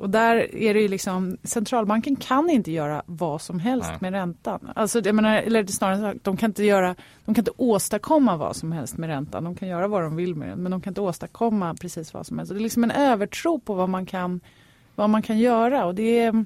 och 0.00 0.10
där 0.10 0.54
är 0.54 0.74
det 0.74 0.80
ju 0.80 0.88
liksom, 0.88 1.36
centralbanken 1.42 2.16
kan 2.16 2.50
inte 2.50 2.72
göra 2.72 3.02
vad 3.06 3.42
som 3.42 3.58
helst 3.58 3.88
Nej. 3.90 3.98
med 4.00 4.12
räntan. 4.12 4.72
Alltså, 4.74 5.00
jag 5.04 5.14
menar, 5.14 5.36
eller 5.36 5.66
snarare 5.66 6.14
de 6.22 6.36
kan, 6.36 6.50
inte 6.50 6.64
göra, 6.64 6.94
de 7.24 7.34
kan 7.34 7.42
inte 7.42 7.52
åstadkomma 7.56 8.36
vad 8.36 8.56
som 8.56 8.72
helst 8.72 8.96
med 8.96 9.08
räntan. 9.08 9.44
De 9.44 9.54
kan 9.54 9.68
göra 9.68 9.88
vad 9.88 10.02
de 10.02 10.16
vill 10.16 10.34
med 10.34 10.48
den 10.48 10.62
men 10.62 10.72
de 10.72 10.80
kan 10.80 10.90
inte 10.90 11.00
åstadkomma 11.00 11.74
precis 11.74 12.14
vad 12.14 12.26
som 12.26 12.38
helst. 12.38 12.52
det 12.52 12.58
är 12.58 12.60
liksom 12.60 12.84
en 12.84 12.90
övertro 12.90 13.60
på 13.60 13.74
vad 13.74 13.88
man 13.88 14.06
kan, 14.06 14.40
vad 14.94 15.10
man 15.10 15.22
kan 15.22 15.38
göra 15.38 15.84
och 15.84 15.94
det 15.94 16.18
är, 16.18 16.44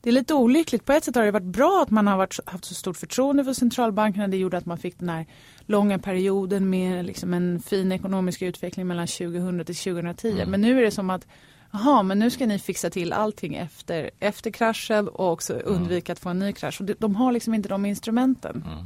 det 0.00 0.10
är 0.10 0.12
lite 0.12 0.34
olyckligt. 0.34 0.84
På 0.84 0.92
ett 0.92 1.04
sätt 1.04 1.14
har 1.16 1.24
det 1.24 1.30
varit 1.30 1.44
bra 1.44 1.82
att 1.82 1.90
man 1.90 2.06
har 2.06 2.16
varit, 2.16 2.40
haft 2.46 2.64
så 2.64 2.74
stort 2.74 2.96
förtroende 2.96 3.44
för 3.44 3.52
centralbankerna. 3.52 4.28
Det 4.28 4.36
gjorde 4.36 4.56
att 4.56 4.66
man 4.66 4.78
fick 4.78 4.98
den 4.98 5.08
här 5.08 5.26
långa 5.66 5.98
perioden 5.98 6.70
med 6.70 7.04
liksom 7.04 7.34
en 7.34 7.60
fin 7.60 7.92
ekonomisk 7.92 8.42
utveckling 8.42 8.86
mellan 8.86 9.06
2000 9.06 9.64
till 9.64 9.76
2010. 9.76 10.30
Mm. 10.30 10.50
Men 10.50 10.60
nu 10.60 10.78
är 10.78 10.82
det 10.82 10.90
som 10.90 11.10
att 11.10 11.26
Jaha, 11.70 12.02
men 12.02 12.18
nu 12.18 12.30
ska 12.30 12.46
ni 12.46 12.58
fixa 12.58 12.90
till 12.90 13.12
allting 13.12 13.54
efter, 13.54 14.10
efter 14.20 14.50
kraschen 14.50 15.08
och 15.08 15.32
också 15.32 15.54
mm. 15.54 15.66
undvika 15.66 16.12
att 16.12 16.18
få 16.18 16.28
en 16.28 16.38
ny 16.38 16.52
krasch. 16.52 16.80
Och 16.80 16.86
de, 16.98 17.16
har 17.16 17.32
liksom 17.32 17.54
inte 17.54 17.68
de 17.68 17.86
instrumenten. 17.86 18.64
Mm. 18.72 18.84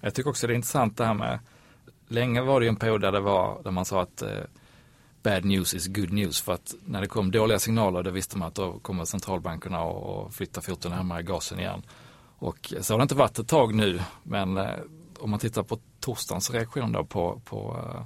Jag 0.00 0.14
tycker 0.14 0.30
också 0.30 0.46
det 0.46 0.52
är 0.52 0.54
intressant 0.54 0.96
det 0.96 1.04
här 1.04 1.14
med, 1.14 1.38
länge 2.08 2.40
var 2.40 2.60
det 2.60 2.68
en 2.68 2.76
period 2.76 3.00
där 3.00 3.12
det 3.12 3.20
var, 3.20 3.62
där 3.62 3.70
man 3.70 3.84
sa 3.84 4.02
att 4.02 4.22
eh, 4.22 4.28
bad 5.22 5.44
news 5.44 5.74
is 5.74 5.86
good 5.86 6.12
news. 6.12 6.40
För 6.40 6.52
att 6.52 6.74
när 6.84 7.00
det 7.00 7.06
kom 7.06 7.30
dåliga 7.30 7.58
signaler 7.58 8.02
då 8.02 8.10
visste 8.10 8.38
man 8.38 8.48
att 8.48 8.54
då 8.54 8.78
kommer 8.78 9.04
centralbankerna 9.04 9.82
och 9.82 10.34
flytta 10.34 10.60
foten 10.60 10.90
närmare 10.90 11.22
gasen 11.22 11.60
igen. 11.60 11.82
Och 12.38 12.74
så 12.80 12.94
har 12.94 12.98
det 12.98 13.02
inte 13.02 13.14
varit 13.14 13.38
ett 13.38 13.48
tag 13.48 13.74
nu, 13.74 14.00
men 14.22 14.56
eh, 14.56 14.70
om 15.18 15.30
man 15.30 15.38
tittar 15.38 15.62
på 15.62 15.78
torsdagens 16.00 16.50
reaktion 16.50 16.92
då 16.92 17.04
på, 17.04 17.40
på 17.44 17.76
eh, 17.84 18.02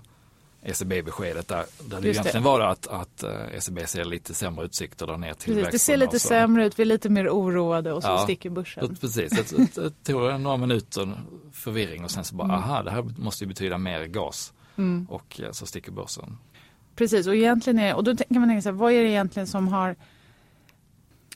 ECB-beskedet 0.65 1.49
där, 1.49 1.65
där 1.89 2.01
det 2.01 2.09
egentligen 2.09 2.43
det. 2.43 2.49
var 2.49 2.61
att, 2.61 2.87
att 2.87 3.23
ECB 3.53 3.81
eh, 3.81 3.87
ser 3.87 4.05
lite 4.05 4.35
sämre 4.35 4.65
utsikter 4.65 5.07
där 5.07 5.17
ner 5.17 5.35
till 5.35 5.55
Det 5.73 5.79
ser 5.79 5.97
lite 5.97 6.19
sämre 6.19 6.67
ut, 6.67 6.79
vi 6.79 6.83
är 6.83 6.87
lite 6.87 7.09
mer 7.09 7.29
oroade 7.29 7.93
och 7.93 8.03
så 8.03 8.09
ja, 8.09 8.19
sticker 8.19 8.51
börsen. 8.51 8.97
Precis, 8.97 9.31
det, 9.31 9.75
det 9.75 9.91
tog 10.05 10.41
några 10.41 10.57
minuter 10.57 11.13
förvirring 11.53 12.05
och 12.05 12.11
sen 12.11 12.25
så 12.25 12.35
bara 12.35 12.49
mm. 12.49 12.57
aha, 12.57 12.83
det 12.83 12.91
här 12.91 13.03
måste 13.19 13.45
ju 13.45 13.49
betyda 13.49 13.79
mer 13.79 14.05
gas. 14.05 14.53
Mm. 14.77 15.07
Och 15.11 15.41
eh, 15.41 15.51
så 15.51 15.67
sticker 15.67 15.93
börsen. 15.93 16.39
Precis, 16.97 17.27
och 17.27 17.35
egentligen 17.35 17.79
är, 17.79 17.95
och 17.95 18.05
då 18.05 18.17
kan 18.17 18.41
man 18.41 18.49
tänka 18.49 18.63
sig, 18.63 18.73
vad 18.73 18.93
är 18.93 19.03
det 19.03 19.11
egentligen 19.11 19.47
som 19.47 19.69
har 19.69 19.97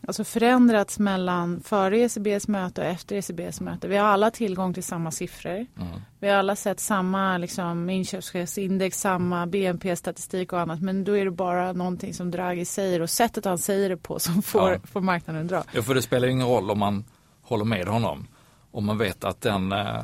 alltså 0.07 0.25
förändrats 0.25 0.99
mellan 0.99 1.61
före 1.61 1.99
ECBs 1.99 2.49
möte 2.49 2.81
och 2.81 2.87
efter 2.87 3.17
ECBs 3.17 3.61
möte. 3.61 3.89
Vi 3.89 3.97
har 3.97 4.09
alla 4.09 4.31
tillgång 4.31 4.75
till 4.75 4.83
samma 4.83 5.11
siffror. 5.11 5.67
Mm. 5.77 6.01
Vi 6.21 6.29
har 6.29 6.37
alla 6.37 6.57
sett 6.57 6.81
samma 6.81 7.39
liksom, 7.39 7.91
inköpschefsindex, 7.91 9.01
samma 9.01 9.47
BNP-statistik 9.47 10.53
och 10.53 10.61
annat. 10.61 10.81
Men 10.81 11.05
då 11.05 11.17
är 11.17 11.25
det 11.25 11.31
bara 11.31 11.73
någonting 11.73 12.15
som 12.15 12.31
Draghi 12.31 12.65
säger 12.65 13.03
och 13.03 13.11
sättet 13.11 13.45
han 13.45 13.59
säger 13.59 13.89
det 13.89 13.97
på 13.97 14.19
som 14.19 14.43
får, 14.43 14.73
ja. 14.73 14.79
får 14.85 15.01
marknaden 15.01 15.47
dra. 15.47 15.65
Ja, 15.73 15.83
för 15.83 15.95
det 15.95 16.03
spelar 16.03 16.29
ingen 16.29 16.47
roll 16.47 16.71
om 16.71 16.79
man 16.79 17.05
håller 17.43 17.65
med 17.65 17.89
honom. 17.89 18.27
Om 18.71 18.85
man 18.85 18.99
vet 18.99 19.25
att 19.25 19.41
den, 19.41 19.73
eh, 19.73 20.03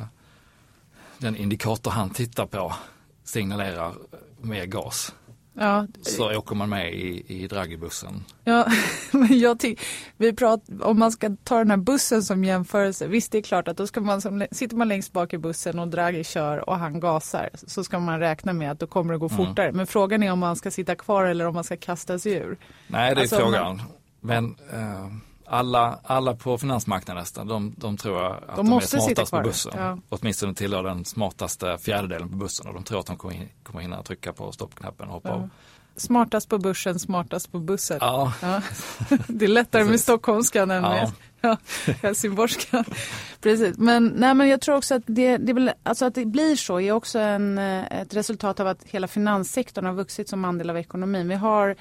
den 1.19 1.37
indikator 1.37 1.91
han 1.91 2.11
tittar 2.11 2.47
på 2.47 2.73
signalerar 3.25 3.93
mer 4.41 4.67
gas. 4.67 5.15
Ja. 5.55 5.87
Så 6.03 6.37
åker 6.37 6.55
man 6.55 6.69
med 6.69 6.95
i, 6.95 7.25
i 7.27 7.47
Draghi-bussen. 7.47 8.25
Ja, 8.45 8.67
men 9.11 9.39
jag 9.39 9.77
vi 10.17 10.33
pratar, 10.33 10.87
om 10.87 10.99
man 10.99 11.13
ska 11.13 11.37
ta 11.45 11.59
den 11.59 11.71
här 11.71 11.77
bussen 11.77 12.23
som 12.23 12.45
jämförelse. 12.45 13.07
Visst, 13.07 13.33
det 13.33 13.39
är 13.39 13.43
klart 13.43 13.69
att 13.69 13.77
då 13.77 13.87
ska 13.87 14.01
man 14.01 14.21
som, 14.21 14.47
sitter 14.51 14.77
man 14.77 14.89
längst 14.89 15.13
bak 15.13 15.33
i 15.33 15.39
bussen 15.39 15.79
och 15.79 15.89
Draghi 15.89 16.25
kör 16.25 16.69
och 16.69 16.79
han 16.79 17.01
gasar. 17.01 17.51
Så 17.55 17.85
ska 17.85 17.99
man 17.99 18.21
räkna 18.21 18.53
med 18.53 18.71
att 18.71 18.81
då 18.81 18.87
kommer 18.87 19.13
det 19.13 19.19
gå 19.19 19.29
mm. 19.29 19.37
fortare. 19.37 19.73
Men 19.73 19.87
frågan 19.87 20.23
är 20.23 20.33
om 20.33 20.39
man 20.39 20.57
ska 20.57 20.71
sitta 20.71 20.95
kvar 20.95 21.25
eller 21.25 21.47
om 21.47 21.55
man 21.55 21.65
ska 21.65 21.77
kasta 21.77 22.19
sig 22.19 22.33
ur. 22.33 22.59
Nej, 22.87 23.15
det 23.15 23.21
är 23.21 23.23
alltså, 23.23 23.37
frågan. 23.37 23.77
Man, 23.77 23.87
men 24.21 24.45
uh 24.45 25.34
alla, 25.47 25.99
alla 26.03 26.35
på 26.35 26.59
finansmarknaden 26.59 27.21
nästan, 27.21 27.47
de, 27.47 27.75
de 27.77 27.97
tror 27.97 28.25
att 28.25 28.57
de, 28.57 28.67
de 28.67 28.77
är 28.77 28.81
smartast 28.81 29.31
på 29.31 29.41
bussen. 29.41 29.73
Ja. 29.77 29.99
Åtminstone 30.09 30.55
tillhör 30.55 30.83
den 30.83 31.05
smartaste 31.05 31.79
fjärdedelen 31.79 32.29
på 32.29 32.37
bussen 32.37 32.67
och 32.67 32.75
de 32.75 32.85
tror 32.85 33.01
att 33.01 33.07
de 33.07 33.17
kommer, 33.17 33.49
kommer 33.63 33.81
hinna 33.81 34.03
trycka 34.03 34.33
på 34.33 34.53
stoppknappen 34.53 35.09
och 35.09 35.15
hoppa 35.15 35.29
ja. 35.29 35.35
av. 35.35 35.51
Smartast 35.97 36.49
på 36.49 36.59
börsen, 36.59 36.99
smartast 36.99 37.53
på 37.53 37.59
bussen. 37.59 37.99
Ja. 38.01 38.33
ja. 38.43 38.63
Det 39.29 39.45
är 39.45 39.49
lättare 39.49 39.85
med 39.85 40.01
stockholmskan 40.01 40.71
än 40.71 40.83
med 40.83 41.13
ja, 41.41 41.57
helsingborskan. 42.03 42.85
Precis. 43.41 43.79
Men, 43.79 44.07
nej, 44.07 44.35
men 44.35 44.49
jag 44.49 44.61
tror 44.61 44.77
också 44.77 44.95
att 44.95 45.03
det, 45.07 45.37
det, 45.37 45.75
alltså 45.83 46.05
att 46.05 46.15
det 46.15 46.25
blir 46.25 46.57
så 46.57 46.81
är 46.81 46.93
också 46.93 47.19
en, 47.19 47.59
eh, 47.59 48.01
ett 48.01 48.15
resultat 48.15 48.61
av 48.61 48.67
att 48.67 48.85
hela 48.85 49.09
finanssektorn 49.09 49.85
har 49.87 49.93
vuxit 49.93 50.29
som 50.29 50.45
andel 50.45 50.71
av 50.71 50.79
ekonomin. 50.79 51.29
Vi 51.29 51.35
har 51.35 51.77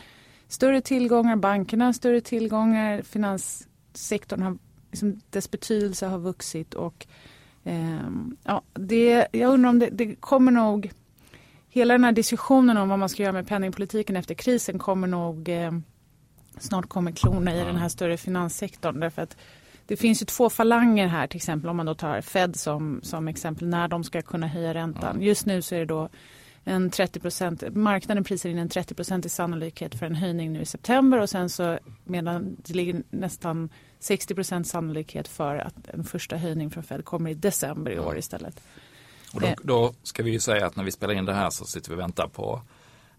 större 0.53 0.81
tillgångar, 0.81 1.36
bankerna 1.36 1.86
har 1.86 1.93
större 1.93 2.22
tillgångar, 2.22 3.01
finanssektorn 3.01 4.41
har, 4.41 4.57
liksom, 4.91 5.22
dess 5.29 5.51
betydelse 5.51 6.05
har 6.05 6.19
vuxit 6.19 6.74
och 6.74 7.07
eh, 7.63 8.10
ja, 8.43 8.62
det, 8.74 9.27
jag 9.31 9.53
undrar 9.53 9.69
om 9.69 9.79
det, 9.79 9.89
det 9.91 10.15
kommer 10.15 10.51
nog 10.51 10.91
hela 11.69 11.93
den 11.93 12.03
här 12.03 12.12
diskussionen 12.12 12.77
om 12.77 12.89
vad 12.89 13.00
man 13.00 13.10
ska 13.10 13.24
göra 13.24 13.33
med 13.33 13.48
penningpolitiken 13.48 14.15
efter 14.15 14.36
krisen 14.36 14.79
kommer 14.79 15.07
nog 15.07 15.50
eh, 15.50 15.72
snart 16.57 16.89
kommer 16.89 17.12
klona 17.12 17.55
i 17.55 17.60
den 17.60 17.75
här 17.75 17.89
större 17.89 18.17
finanssektorn. 18.17 19.00
Därför 19.00 19.22
att 19.22 19.38
det 19.86 19.98
finns 19.98 20.22
ju 20.22 20.25
två 20.25 20.50
falanger 20.50 21.07
här 21.07 21.27
till 21.27 21.38
exempel 21.38 21.69
om 21.69 21.77
man 21.77 21.86
då 21.86 21.95
tar 21.95 22.22
Fed 22.22 22.55
som, 22.55 23.00
som 23.03 23.27
exempel 23.27 23.67
när 23.67 23.88
de 23.88 24.03
ska 24.03 24.22
kunna 24.22 24.48
höja 24.48 24.74
räntan. 24.74 25.22
Just 25.22 25.45
nu 25.45 25.62
så 25.62 25.75
är 25.75 25.79
det 25.79 25.86
då 25.86 26.10
en 26.63 26.89
30 26.89 27.70
marknaden 27.72 28.24
prisar 28.24 28.50
in 28.50 28.58
en 28.58 28.70
30 28.70 29.25
i 29.25 29.29
sannolikhet 29.29 29.96
för 29.96 30.05
en 30.05 30.15
höjning 30.15 30.53
nu 30.53 30.62
i 30.62 30.65
september 30.65 31.20
och 31.20 31.29
sen 31.29 31.50
så 31.50 31.79
medan 32.03 32.55
det 32.60 32.74
ligger 32.74 33.03
nästan 33.10 33.70
60% 34.00 34.63
sannolikhet 34.63 35.27
för 35.27 35.55
att 35.55 35.88
en 35.88 36.03
första 36.03 36.38
höjning 36.38 36.72
från 36.72 36.84
Fed 36.84 37.05
kommer 37.05 37.32
i 37.32 37.34
december 37.34 37.91
i 37.91 38.00
år 38.00 38.17
istället. 38.17 38.62
Och 39.34 39.41
då, 39.41 39.55
då 39.63 39.93
ska 40.03 40.24
vi 40.24 40.32
ju 40.32 40.39
säga 40.39 40.65
att 40.65 40.75
när 40.75 40.84
vi 40.84 40.91
spelar 40.91 41.13
in 41.13 41.25
det 41.25 41.34
här 41.34 41.50
så 41.50 41.65
sitter 41.65 41.89
vi 41.89 41.96
och 41.96 42.00
väntar 42.00 42.27
på 42.27 42.62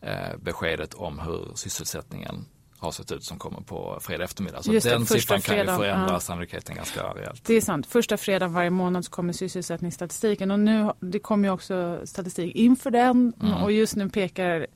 eh, 0.01 0.37
beskedet 0.43 0.95
om 0.95 1.19
hur 1.19 1.55
sysselsättningen 1.55 2.45
har 2.85 2.93
sett 2.93 3.13
ut 3.13 3.25
som 3.25 3.39
kommer 3.39 3.61
på 3.61 3.99
fredag 4.01 4.25
eftermiddag. 4.25 4.63
Så 4.63 4.73
Just 4.73 4.87
det, 4.87 4.93
den 4.93 5.07
första 5.07 5.39
siffran 5.39 5.41
kan 5.41 5.57
ju 5.59 5.65
förändra 5.65 6.13
ja. 6.15 6.21
sannolikheten 6.21 6.75
ganska 6.77 7.03
rejält. 7.03 7.45
Det 7.45 7.55
är 7.55 7.61
sant. 7.61 7.87
Första 7.87 8.17
fredagen 8.17 8.53
varje 8.53 8.71
månad 8.71 9.05
så 9.05 9.11
kommer 9.11 9.33
sysselsättningsstatistiken 9.33 10.51
och 10.51 10.61
nu 10.61 10.91
det 11.01 11.19
kommer 11.19 11.49
ju 11.49 11.53
också 11.55 12.01
statistik 12.05 12.55
inför 12.57 12.91
den 12.91 13.33
Mm. 13.43 13.63
och 13.63 13.73
just 13.73 13.97
nu 13.97 14.09
pekar 14.09 14.67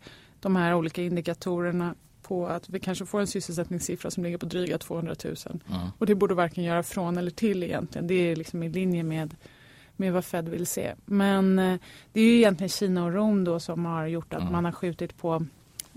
de 0.41 0.57
här 0.57 0.75
olika 0.75 1.03
indikatorerna 1.03 1.95
på 2.23 2.47
att 2.47 2.69
vi 2.69 2.81
kanske 2.81 3.07
får 3.07 3.21
en 3.21 3.27
sysselsättningssiffra 3.27 4.11
som 4.11 4.25
ligger 4.25 4.39
på 4.39 4.47
dryga 4.47 4.79
200 4.79 5.15
000. 5.25 5.35
Mm. 5.45 5.81
Och 5.99 6.07
det 6.07 6.15
borde 6.15 6.35
varken 6.35 6.65
göra 6.65 6.83
från 6.83 7.19
eller 7.19 7.31
till 7.31 7.63
egentligen. 7.63 8.07
Det 8.07 8.15
är 8.15 8.37
liksom 8.37 8.63
i 8.63 8.69
linje 8.69 9.03
med, 9.03 9.37
med 9.97 10.13
vad 10.13 10.25
Fed 10.25 10.49
vill 10.49 10.67
se. 10.67 10.95
Men 11.05 11.59
eh, 11.59 11.77
det 12.13 12.21
är 12.21 12.25
ju 12.25 12.37
egentligen 12.37 12.69
Kina 12.69 13.05
och 13.05 13.13
Rom 13.13 13.45
då 13.45 13.61
som 13.61 13.85
har 13.85 14.07
gjort 14.07 14.35
att 14.35 14.41
Mm. 14.41 14.53
man 14.53 14.65
har 14.65 14.73
skjutit 14.73 15.17
på 15.17 15.47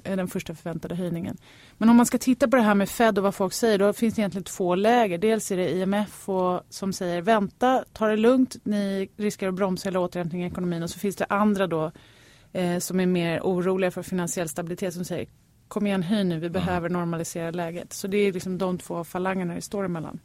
den 0.03 0.27
första 0.27 0.55
förväntade 0.55 0.95
höjningen. 0.95 1.37
Men 1.77 1.89
om 1.89 1.95
man 1.95 2.05
ska 2.05 2.17
titta 2.17 2.47
på 2.47 2.55
det 2.55 2.61
här 2.61 2.75
med 2.75 2.89
Fed 2.89 3.17
och 3.17 3.23
vad 3.23 3.35
folk 3.35 3.53
säger 3.53 3.77
då 3.77 3.93
finns 3.93 4.15
det 4.15 4.19
egentligen 4.19 4.43
två 4.43 4.75
läger. 4.75 5.17
Dels 5.17 5.51
är 5.51 5.57
det 5.57 5.71
IMF 5.71 6.29
och, 6.29 6.61
som 6.69 6.93
säger 6.93 7.21
vänta, 7.21 7.83
ta 7.93 8.07
det 8.07 8.15
lugnt, 8.15 8.55
ni 8.63 9.09
riskerar 9.17 9.49
att 9.49 9.55
bromsa 9.55 9.89
hela 9.89 9.99
återhämtningen 9.99 10.47
i 10.47 10.51
ekonomin. 10.51 10.83
Och 10.83 10.89
så 10.89 10.99
finns 10.99 11.15
det 11.15 11.25
andra 11.29 11.67
då 11.67 11.91
eh, 12.51 12.77
som 12.77 12.99
är 12.99 13.05
mer 13.05 13.39
oroliga 13.39 13.91
för 13.91 14.03
finansiell 14.03 14.49
stabilitet 14.49 14.93
som 14.93 15.05
säger 15.05 15.27
kom 15.71 15.87
igen 15.87 16.03
höj 16.03 16.23
nu, 16.23 16.39
vi 16.39 16.49
behöver 16.49 16.89
normalisera 16.89 17.51
läget. 17.51 17.93
Så 17.93 18.07
det 18.07 18.17
är 18.17 18.33
liksom 18.33 18.57
de 18.57 18.77
två 18.77 19.03
falangerna 19.03 19.55
det 19.55 19.61
står 19.61 19.85
emellan. 19.85 20.19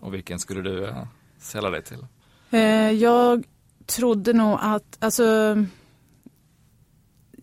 Och 0.00 0.14
vilken 0.14 0.38
skulle 0.38 0.62
du 0.62 0.86
eh, 0.88 1.06
sälla 1.38 1.70
dig 1.70 1.82
till? 1.82 2.06
Eh, 2.50 2.90
jag 2.90 3.44
trodde 3.86 4.32
nog 4.32 4.58
att, 4.60 4.96
alltså 5.00 5.56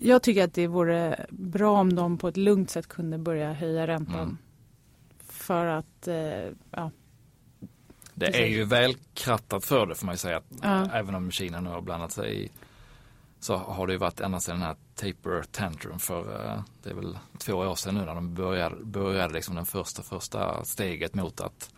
jag 0.04 0.24
tycker 0.24 0.44
att 0.44 0.54
det 0.54 0.68
vore 0.68 1.26
bra 1.30 1.80
om 1.80 1.96
de 1.96 2.18
på 2.18 2.28
ett 2.28 2.38
lugnt 2.38 2.70
sätt 2.70 2.88
kunde 2.88 3.18
börja 3.18 3.54
höja 3.54 3.88
räntan. 3.88 4.16
Mm. 4.20 4.38
För 5.28 5.66
att, 5.66 6.08
eh, 6.08 6.16
ja, 6.72 6.92
Det 8.14 8.26
Precis. 8.26 8.42
är 8.42 8.46
ju 8.46 8.64
väl 8.64 8.96
krattat 9.14 9.66
för 9.66 9.86
det 9.86 9.96
får 9.96 10.06
man 10.06 10.14
ju 10.14 10.18
säga. 10.18 10.38
Att 10.38 10.44
Ja. 10.62 10.90
Även 10.94 11.16
om 11.16 11.32
Kina 11.32 11.62
nu 11.62 11.70
har 11.70 11.82
blandat 11.82 12.12
sig 12.12 12.44
i 12.46 12.52
så 13.40 13.56
har 13.56 13.88
det 13.88 13.94
ju 13.94 14.00
varit 14.00 14.20
ända 14.20 14.40
sedan 14.40 14.56
den 14.60 14.68
här 14.68 14.76
taper 14.96 15.44
tantrum 15.52 16.00
för 16.00 16.46
eh, 16.46 16.62
det 16.84 16.90
är 16.90 16.94
väl 16.94 17.18
två 17.38 17.54
år 17.54 17.76
sedan 17.76 17.96
nu 17.96 18.06
när 18.06 18.16
de 18.16 18.34
började, 18.34 18.76
började 18.86 19.34
liksom 19.34 19.56
den 19.56 19.66
första, 19.66 20.04
första 20.04 20.64
steget 20.66 21.16
mot 21.16 21.42
att, 21.42 21.74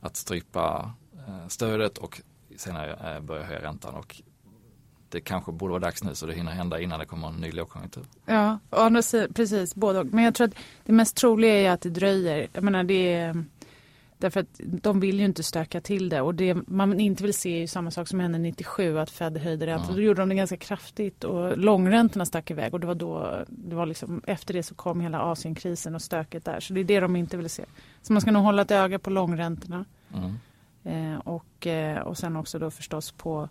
att 0.00 0.16
strypa 0.16 0.92
eh, 1.28 1.48
stödet 1.48 1.98
och 1.98 2.20
senare 2.56 3.14
eh, 3.16 3.20
börja 3.20 3.44
höja 3.44 3.62
räntan 3.62 3.94
och 3.94 4.22
det 5.10 5.20
kanske 5.20 5.52
borde 5.52 5.70
vara 5.70 5.80
dags 5.80 6.04
nu 6.04 6.14
så 6.14 6.26
det 6.26 6.34
hinner 6.34 6.52
hända 6.52 6.80
innan 6.80 6.98
det 6.98 7.06
kommer 7.06 7.28
en 7.28 7.34
ny 7.34 7.52
lågkonjunktur. 7.52 8.04
ja 8.70 9.02
sidan, 9.02 9.32
precis 9.34 9.74
både 9.74 9.98
och. 9.98 10.06
Men 10.06 10.24
jag 10.24 10.34
tror 10.34 10.46
att 10.46 10.54
det 10.84 10.92
mest 10.92 11.16
troliga 11.16 11.54
är 11.54 11.70
att 11.70 11.80
det 11.80 11.90
dröjer. 11.90 12.48
Jag 12.52 12.64
menar 12.64 12.84
det 12.84 13.12
är, 13.14 13.44
därför 14.18 14.40
att 14.40 14.60
de 14.60 15.00
vill 15.00 15.18
ju 15.18 15.24
inte 15.24 15.42
stöka 15.42 15.80
till 15.80 16.08
det 16.08 16.20
och 16.20 16.34
det 16.34 16.54
man 16.54 17.00
inte 17.00 17.22
vill 17.22 17.34
se 17.34 17.56
är 17.56 17.60
ju 17.60 17.66
samma 17.66 17.90
sak 17.90 18.08
som 18.08 18.20
hände 18.20 18.38
97 18.38 18.98
att 18.98 19.10
Fed 19.10 19.36
höjde 19.36 19.66
räntan. 19.66 19.86
Ja. 19.88 19.94
Då 19.94 20.02
gjorde 20.02 20.22
de 20.22 20.28
det 20.28 20.34
ganska 20.34 20.56
kraftigt 20.56 21.24
och 21.24 21.58
långräntorna 21.58 22.24
stack 22.24 22.50
iväg 22.50 22.74
och 22.74 22.80
det 22.80 22.86
var 22.86 22.94
då, 22.94 23.44
det 23.48 23.76
var 23.76 23.86
liksom 23.86 24.22
efter 24.26 24.54
det 24.54 24.62
så 24.62 24.74
kom 24.74 25.00
hela 25.00 25.20
Asienkrisen 25.20 25.94
och 25.94 26.02
stöket 26.02 26.44
där. 26.44 26.60
Så 26.60 26.72
det 26.72 26.80
är 26.80 26.84
det 26.84 27.00
de 27.00 27.16
inte 27.16 27.36
vill 27.36 27.50
se. 27.50 27.64
Så 28.02 28.12
man 28.12 28.22
ska 28.22 28.30
nog 28.30 28.42
hålla 28.42 28.62
ett 28.62 28.70
öga 28.70 28.98
på 28.98 29.10
långräntorna. 29.10 29.84
Mm. 30.14 30.34
Eh, 30.84 31.18
och, 31.18 31.66
eh, 31.66 31.98
och 31.98 32.18
sen 32.18 32.36
också 32.36 32.58
då 32.58 32.70
förstås 32.70 33.12
på, 33.12 33.48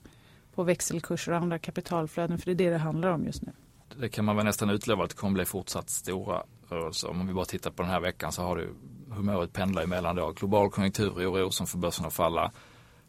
på 0.57 0.63
växelkurser 0.63 1.31
och 1.31 1.37
andra 1.37 1.59
kapitalflöden 1.59 2.37
för 2.37 2.45
det 2.45 2.51
är 2.51 2.65
det 2.65 2.69
det 2.69 2.77
handlar 2.77 3.09
om 3.09 3.25
just 3.25 3.41
nu. 3.41 3.51
Det 3.99 4.09
kan 4.09 4.25
man 4.25 4.35
väl 4.35 4.45
nästan 4.45 4.69
utlova 4.69 5.03
att 5.03 5.09
det 5.09 5.15
kommer 5.15 5.33
bli 5.33 5.45
fortsatt 5.45 5.89
stora 5.89 6.43
rörelser. 6.69 7.09
Om 7.09 7.27
vi 7.27 7.33
bara 7.33 7.45
tittar 7.45 7.71
på 7.71 7.81
den 7.83 7.91
här 7.91 7.99
veckan 7.99 8.31
så 8.31 8.41
har 8.41 8.55
du 8.55 8.73
humöret 9.09 9.53
pendlar 9.53 9.81
ju 9.81 9.87
mellan 9.87 10.15
då 10.15 10.31
global 10.31 10.69
konjunkturoro 10.69 11.51
som 11.51 11.67
får 11.67 11.79
börsen 11.79 12.05
att 12.05 12.13
falla 12.13 12.51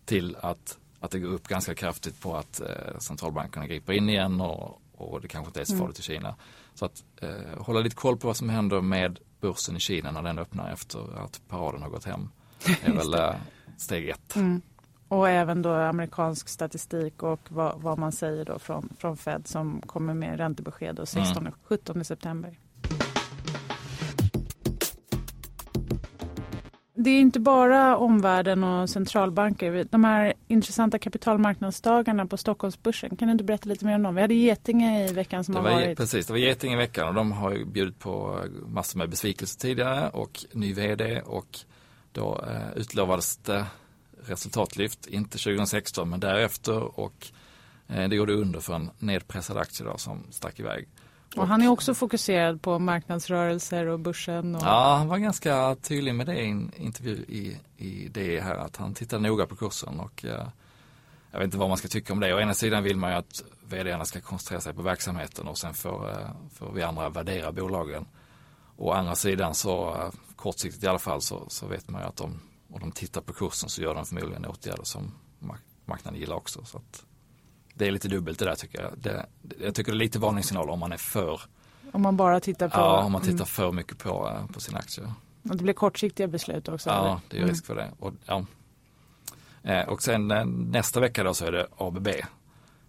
till 0.04 0.36
att, 0.40 0.78
att 1.00 1.10
det 1.10 1.18
går 1.18 1.28
upp 1.28 1.48
ganska 1.48 1.74
kraftigt 1.74 2.20
på 2.20 2.36
att 2.36 2.60
eh, 2.60 2.98
centralbankerna 2.98 3.66
griper 3.66 3.92
in 3.92 4.08
igen 4.08 4.40
och, 4.40 4.82
och 4.94 5.20
det 5.20 5.28
kanske 5.28 5.48
inte 5.48 5.60
är 5.60 5.64
så 5.64 5.72
Mm. 5.72 5.80
farligt 5.82 5.98
i 5.98 6.02
Kina. 6.02 6.34
Så 6.74 6.84
att 6.84 7.04
eh, 7.22 7.58
hålla 7.62 7.80
lite 7.80 7.96
koll 7.96 8.16
på 8.16 8.26
vad 8.26 8.36
som 8.36 8.48
händer 8.48 8.80
med 8.80 9.18
börsen 9.40 9.76
i 9.76 9.80
Kina 9.80 10.10
när 10.10 10.22
den 10.22 10.38
öppnar 10.38 10.72
efter 10.72 11.24
att 11.24 11.40
paraden 11.48 11.82
har 11.82 11.90
gått 11.90 12.04
hem. 12.04 12.28
är 12.84 12.92
väl 12.96 13.14
eh, 13.14 13.34
steg 13.76 14.08
ett. 14.08 14.36
Mm. 14.36 14.62
Och 15.08 15.28
även 15.28 15.62
då 15.62 15.72
amerikansk 15.72 16.48
statistik 16.48 17.22
och 17.22 17.40
vad, 17.48 17.80
vad 17.80 17.98
man 17.98 18.12
säger 18.12 18.44
då 18.44 18.58
från, 18.58 18.88
från 18.98 19.16
Fed 19.16 19.46
som 19.46 19.80
kommer 19.86 20.14
med 20.14 20.38
räntebesked 20.38 20.94
då 20.94 21.06
16 21.06 21.46
och 21.46 21.54
17 21.64 22.04
september. 22.04 22.58
Det 27.00 27.10
är 27.10 27.20
inte 27.20 27.40
bara 27.40 27.96
omvärlden 27.96 28.64
och 28.64 28.90
centralbanker. 28.90 29.86
De 29.90 30.04
här 30.04 30.34
intressanta 30.48 30.98
kapitalmarknadsdagarna 30.98 32.26
på 32.26 32.36
Stockholmsbörsen, 32.36 33.16
kan 33.16 33.28
du 33.28 33.32
inte 33.32 33.44
berätta 33.44 33.68
lite 33.68 33.84
mer 33.84 33.94
om 33.94 34.02
dem? 34.02 34.14
Vi 34.14 34.20
hade 34.20 34.34
Getinge 34.34 35.08
i 35.08 35.12
veckan 35.12 35.44
som 35.44 35.54
Det 35.54 35.60
har 35.60 35.68
var, 35.68 35.74
varit. 35.74 35.98
precis, 35.98 36.26
det 36.26 36.32
var 36.32 36.38
Geting 36.38 36.72
i 36.72 36.76
veckan 36.76 37.08
och 37.08 37.14
de 37.14 37.32
har 37.32 37.52
ju 37.52 37.64
bjudit 37.64 37.98
på 37.98 38.40
massor 38.66 38.98
med 38.98 39.10
besvikelser 39.10 39.60
tidigare 39.60 40.08
och 40.08 40.44
ny 40.52 40.72
vd 40.74 41.20
och 41.20 41.58
då 42.12 42.44
eh, 42.48 42.78
utlovades 42.80 43.36
det 43.36 43.64
resultatlyft, 44.24 45.06
inte 45.06 45.38
2016 45.38 46.10
men 46.10 46.20
därefter 46.20 47.00
och 47.00 47.26
eh, 47.88 48.08
det 48.08 48.16
gjorde 48.16 48.32
under 48.32 48.60
för 48.60 48.74
en 48.74 48.90
nedpressad 48.98 49.56
aktie 49.56 49.86
då 49.86 49.98
som 49.98 50.22
stack 50.30 50.60
iväg. 50.60 50.88
Och 51.36 51.48
han 51.48 51.62
är 51.62 51.68
också 51.68 51.94
fokuserad 51.94 52.62
på 52.62 52.78
marknadsrörelser 52.78 53.86
och 53.86 54.00
börsen. 54.00 54.54
Och... 54.54 54.62
Ja, 54.62 54.96
han 54.98 55.08
var 55.08 55.18
ganska 55.18 55.76
tydlig 55.82 56.14
med 56.14 56.26
det 56.26 56.40
i 56.40 56.50
en 56.50 56.72
intervju 56.76 57.24
i, 57.28 57.56
i 57.76 58.08
det 58.08 58.40
här 58.40 58.54
att 58.54 58.76
han 58.76 58.94
tittade 58.94 59.22
noga 59.22 59.46
på 59.46 59.56
kursen 59.56 60.00
och 60.00 60.24
eh, 60.24 60.48
jag 61.30 61.38
vet 61.38 61.44
inte 61.44 61.58
vad 61.58 61.68
man 61.68 61.78
ska 61.78 61.88
tycka 61.88 62.12
om 62.12 62.20
det. 62.20 62.34
Å 62.34 62.40
ena 62.40 62.54
sidan 62.54 62.82
vill 62.82 62.96
man 62.96 63.10
ju 63.10 63.16
att 63.16 63.42
vdarna 63.68 64.04
ska 64.04 64.20
koncentrera 64.20 64.60
sig 64.60 64.74
på 64.74 64.82
verksamheten 64.82 65.48
och 65.48 65.58
sen 65.58 65.74
får, 65.74 66.10
eh, 66.10 66.30
får 66.54 66.72
vi 66.72 66.82
andra 66.82 67.08
värdera 67.08 67.52
bolagen. 67.52 68.06
Å 68.76 68.92
andra 68.92 69.14
sidan 69.14 69.54
så 69.54 69.96
kortsiktigt 70.36 70.84
i 70.84 70.86
alla 70.86 70.98
fall 70.98 71.20
så, 71.20 71.44
så 71.48 71.66
vet 71.66 71.88
man 71.88 72.02
ju 72.02 72.08
att 72.08 72.16
de, 72.16 72.40
om 72.72 72.80
de 72.80 72.92
tittar 72.92 73.20
på 73.20 73.32
kursen 73.32 73.68
så 73.68 73.82
gör 73.82 73.94
de 73.94 74.06
förmodligen 74.06 74.46
åtgärder 74.46 74.84
som 74.84 75.12
mark- 75.38 75.62
marknaden 75.84 76.20
gillar 76.20 76.36
också. 76.36 76.64
Så 76.64 76.80
det 77.74 77.86
är 77.86 77.90
lite 77.90 78.08
dubbelt 78.08 78.38
det 78.38 78.44
där 78.44 78.54
tycker 78.54 78.82
jag. 78.82 78.92
Det, 78.98 79.26
jag 79.60 79.74
tycker 79.74 79.92
det 79.92 79.96
är 79.96 79.98
lite 79.98 80.18
varningssignal 80.18 80.70
om 80.70 80.78
man 80.78 80.92
är 80.92 80.96
för, 80.96 81.40
Om 81.92 82.02
man 82.02 82.16
bara 82.16 82.40
tittar 82.40 82.68
på... 82.68 82.76
ja, 82.78 83.02
om 83.04 83.12
man 83.12 83.20
tittar 83.20 83.34
Mm. 83.34 83.46
för 83.46 83.72
mycket 83.72 83.98
på, 83.98 84.28
eh, 84.28 84.46
på 84.46 84.60
sina 84.60 84.78
aktier. 84.78 85.12
Och 85.50 85.56
det 85.56 85.62
blir 85.62 85.74
kortsiktiga 85.74 86.26
beslut 86.28 86.68
också. 86.68 86.90
eller? 86.90 87.08
Ja, 87.08 87.20
det 87.28 87.36
är 87.36 87.38
ju 87.38 87.42
Mm. 87.44 87.50
risk 87.52 87.66
för 87.66 87.74
det. 87.74 87.90
Och, 87.98 88.12
ja. 88.26 88.44
eh, 89.62 89.88
och 89.88 90.02
sen 90.02 90.30
eh, 90.30 90.44
nästa 90.46 91.00
vecka 91.00 91.24
då 91.24 91.34
så 91.34 91.44
är 91.44 91.52
det 91.52 91.66
ABB, 91.76 92.08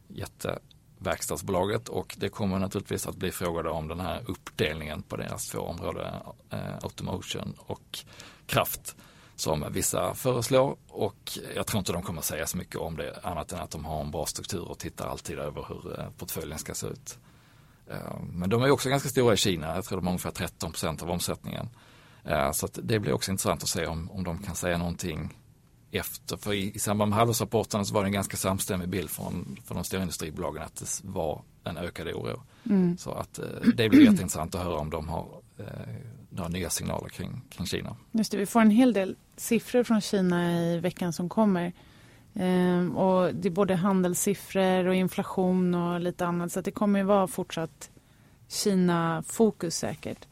jätteverkstadsbolaget 0.08 1.90
och 1.90 2.16
det 2.20 2.30
kommer 2.30 2.60
naturligtvis 2.60 3.08
att 3.08 3.16
bli 3.16 3.32
frågor 3.32 3.68
om 3.68 3.88
den 3.88 4.00
här 4.00 4.24
uppdelningen 4.28 5.02
på 5.02 5.16
deras 5.18 5.48
två 5.48 5.60
områden, 5.60 6.14
automotion 6.82 7.54
och 7.58 8.00
kraft 8.46 8.96
som 9.40 9.66
vissa 9.72 10.14
föreslår 10.14 10.78
och 10.88 11.32
jag 11.56 11.68
tror 11.68 11.80
inte 11.80 11.92
de 11.92 12.02
kommer 12.02 12.22
säga 12.22 12.48
så 12.48 12.58
mycket 12.58 12.76
om 12.76 12.98
det 12.98 13.20
annat 13.24 13.52
än 13.52 13.60
att 13.60 13.72
de 13.72 13.86
har 13.86 14.02
en 14.02 14.12
bra 14.12 14.26
struktur 14.26 14.62
och 14.70 14.80
tittar 14.80 15.08
alltid 15.08 15.40
över 15.40 15.66
hur 15.68 16.00
eh, 16.00 16.06
portföljen 16.18 16.60
ska 16.60 16.74
se 16.74 16.88
ut. 16.88 17.18
Eh, 17.92 18.20
Men 18.32 18.50
de 18.50 18.62
är 18.64 18.72
också 18.72 18.90
ganska 18.90 19.10
stora 19.10 19.34
i 19.34 19.38
Kina, 19.38 19.76
jag 19.76 19.84
tror 19.86 19.98
de 19.98 20.06
har 20.08 20.12
ungefär 20.12 20.32
13 20.32 20.72
procent 20.72 21.04
av 21.04 21.10
omsättningen. 21.12 21.70
Eh, 22.26 22.52
Så 22.52 22.68
det 22.74 23.00
blir 23.00 23.14
också 23.14 23.32
intressant 23.32 23.64
att 23.64 23.70
se 23.70 23.86
om, 23.86 24.12
om 24.12 24.24
de 24.24 24.38
kan 24.38 24.56
säga 24.56 24.78
någonting 24.78 25.38
efter. 25.92 26.38
För 26.38 26.54
i, 26.54 26.72
i 26.76 26.80
samband 26.80 27.10
med 27.10 27.20
halvårsrapporten 27.20 27.86
så 27.86 27.94
var 27.94 28.02
det 28.02 28.08
en 28.08 28.14
ganska 28.14 28.38
samstämmig 28.38 28.90
bild 28.90 29.10
från, 29.10 29.58
från 29.66 29.76
de 29.78 29.84
stora 29.84 30.02
industribolagen 30.02 30.64
att 30.64 30.76
det 30.76 31.02
var 31.04 31.42
en 31.64 31.78
ökad 31.78 32.08
oro. 32.08 32.42
Mm. 32.66 32.98
Så 32.98 33.12
att 33.12 33.40
det 33.76 33.90
blir 33.90 34.02
jätteintressant 34.02 34.56
att 34.56 34.64
höra 34.64 34.78
om 34.78 34.90
de 34.90 35.10
har 35.10 35.42
några 36.30 36.50
nya 36.50 36.70
signaler 36.70 37.10
kring, 37.10 37.42
kring 37.50 37.68
Kina. 37.68 37.96
Just 38.12 38.32
det, 38.32 38.38
vi 38.38 38.46
får 38.46 38.62
en 38.62 38.72
hel 38.72 38.94
del 38.94 39.16
siffror 39.38 39.84
från 39.84 40.02
Kina 40.02 40.62
i 40.62 40.80
veckan 40.80 41.14
som 41.14 41.30
kommer. 41.30 41.74
Ehm, 42.34 42.98
och 42.98 43.36
det 43.36 43.48
är 43.48 43.52
både 43.52 43.76
handelssiffror 43.76 44.88
och 44.88 44.96
inflation 44.96 45.76
och 45.76 46.00
lite 46.00 46.26
annat. 46.26 46.52
Så 46.52 46.62
det 46.62 46.72
kommer 46.72 47.00
ju 47.00 47.06
vara 47.06 47.28
fortsatt 47.28 47.90
Kina-fokus 48.48 49.76
säkert. 49.76 50.28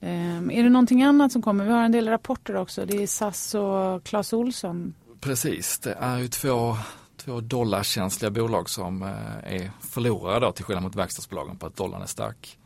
Ehm, 0.00 0.50
är 0.50 0.62
det 0.62 0.70
någonting 0.70 1.02
annat 1.02 1.32
som 1.32 1.42
kommer? 1.42 1.64
Vi 1.64 1.70
har 1.70 1.84
en 1.84 1.92
del 1.92 2.08
rapporter 2.08 2.56
också. 2.56 2.86
Det 2.86 3.02
är 3.02 3.06
SAS 3.06 3.54
och 3.54 4.04
Clas 4.04 4.32
Olsson. 4.32 4.94
Precis, 5.20 5.78
det 5.78 5.92
är 5.92 6.18
ju 6.18 6.28
två, 6.28 6.76
två 7.16 7.40
dollarkänsliga 7.40 8.30
bolag 8.30 8.70
som 8.70 9.02
eh, 9.02 9.54
är 9.54 9.70
förlorare 9.80 10.40
då 10.40 10.52
till 10.52 10.64
skillnad 10.64 10.84
mot 10.84 10.94
verkstadsbolagen 10.94 11.56
på 11.56 11.66
att 11.66 11.76
dollarn 11.76 12.02
är 12.02 12.06
stark. 12.06 12.58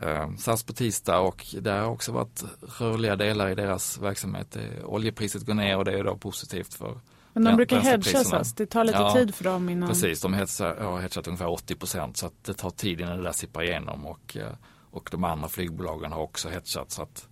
Eh, 0.00 0.34
SAS 0.36 0.62
på 0.62 0.72
tisdag 0.72 1.18
och 1.20 1.46
det 1.60 1.70
har 1.70 1.86
också 1.86 2.12
varit 2.12 2.44
rörliga 2.78 3.16
delar 3.16 3.50
i 3.50 3.54
deras 3.54 3.98
verksamhet. 3.98 4.56
Oljepriset 4.84 5.42
går 5.46 5.54
ner 5.54 5.76
och 5.78 5.84
det 5.84 5.92
är 5.98 6.04
då 6.04 6.16
positivt 6.16 6.74
för 6.74 7.00
Men 7.32 7.44
de 7.44 7.56
brukar 7.56 7.80
hedga. 7.80 8.24
SAS. 8.24 8.52
Det 8.54 8.66
tar 8.66 8.84
lite 8.84 8.98
Ja, 8.98 9.14
tid 9.14 9.34
för 9.34 9.44
dem 9.44 9.68
innan. 9.68 9.88
Precis, 9.88 10.20
de 10.20 10.32
hedgar- 10.34 10.80
har 10.84 11.00
hedgat 11.00 11.26
ungefär 11.26 11.48
80 11.48 11.74
procent 11.74 12.16
så 12.16 12.26
att 12.26 12.44
det 12.44 12.54
tar 12.54 12.70
tid 12.70 13.00
innan 13.00 13.16
det 13.16 13.22
där 13.24 13.32
sipprar 13.32 13.62
igenom 13.62 14.06
och, 14.06 14.36
eh, 14.36 14.52
och 14.90 15.08
de 15.12 15.24
andra 15.24 15.48
flygbolagen 15.48 16.12
har 16.12 16.20
också 16.20 16.48
hedgat 16.48 16.90
så 16.90 17.02
att 17.02 17.28